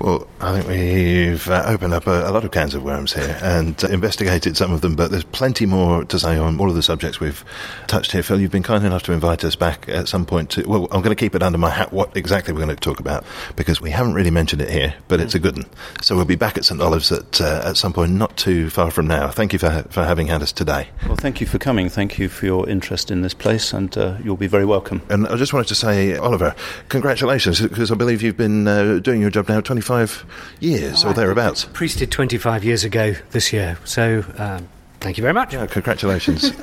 [0.00, 3.38] Well, I think we've uh, opened up a, a, lot of cans of worms here
[3.42, 6.74] and uh, investigated some of them, but there's plenty more to say on all of
[6.74, 7.44] the subjects we've
[7.86, 8.22] touched here.
[8.22, 11.02] Phil, you've been kind enough to invite us back at some point to, well, I'm
[11.02, 13.24] going to keep it under my hat what exactly we're going to talk about
[13.56, 15.66] because we haven't really mentioned it here, but it's a good one.
[16.00, 16.80] So we'll be back at St.
[16.80, 19.28] Olave's at, uh, at some point not too far from now.
[19.28, 20.88] Thank you for, for having had us today.
[21.06, 21.90] Well, thank you for coming.
[21.90, 25.02] Thank you for your interest in this place, and uh, you'll be very welcome.
[25.10, 26.54] And I just wanted to say, Oliver,
[26.88, 30.24] congratulations, because I believe you've been uh, doing your job now 25
[30.60, 31.66] years oh, or thereabouts.
[31.72, 33.78] Priested 25 years ago this year.
[33.84, 34.68] So um,
[35.00, 35.52] thank you very much.
[35.52, 36.52] Yeah, congratulations.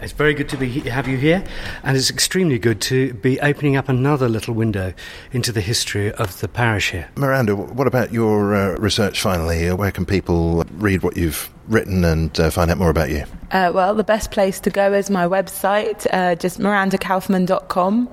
[0.00, 1.44] It's very good to be have you here,
[1.82, 4.94] and it's extremely good to be opening up another little window
[5.32, 7.08] into the history of the parish here.
[7.16, 9.68] Miranda, what about your uh, research finally?
[9.68, 13.24] Uh, where can people read what you've written and uh, find out more about you?
[13.50, 18.08] Uh, well, the best place to go is my website, uh, just mirandakaufmann.com.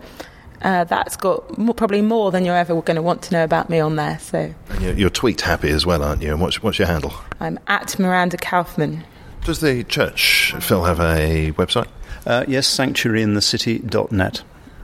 [0.66, 3.70] Uh, that's got more, probably more than you're ever going to want to know about
[3.70, 4.18] me on there.
[4.18, 6.32] So and you're, you're, tweet happy as well, aren't you?
[6.32, 7.14] And what's, what's your handle?
[7.40, 9.04] I'm at Miranda Kaufmann.
[9.44, 11.88] Does the church, Phil, have a website?
[12.26, 14.42] Uh, yes, sanctuaryinthecity.net.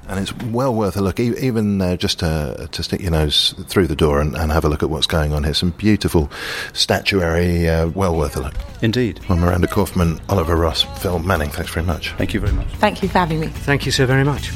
[0.08, 3.88] And it's well worth a look, even uh, just to, to, stick your nose through
[3.88, 5.56] the door and, and, have a look at what's going on here.
[5.56, 6.30] Some beautiful
[6.74, 8.54] statuary, uh, well worth a look.
[8.84, 9.20] Indeed.
[9.28, 12.12] Well, Miranda Kaufmann, Oliver Ross, Phil Manning, thanks very much.
[12.18, 12.68] Thank you very much.
[12.76, 13.48] Thank you for having me.
[13.48, 14.52] Thank you so very much.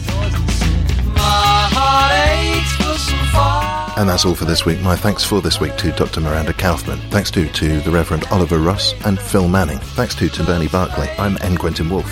[3.98, 4.82] And that's all for this week.
[4.82, 6.20] My thanks for this week to Dr.
[6.20, 7.00] Miranda Kaufmann.
[7.12, 9.80] Thanks to, to the Reverend Oliver Ross and Phil Manning.
[9.80, 11.16] Thanks to, to Bernie Barclay.
[11.18, 11.58] I'm N.
[11.58, 12.12] Quentin Woolf.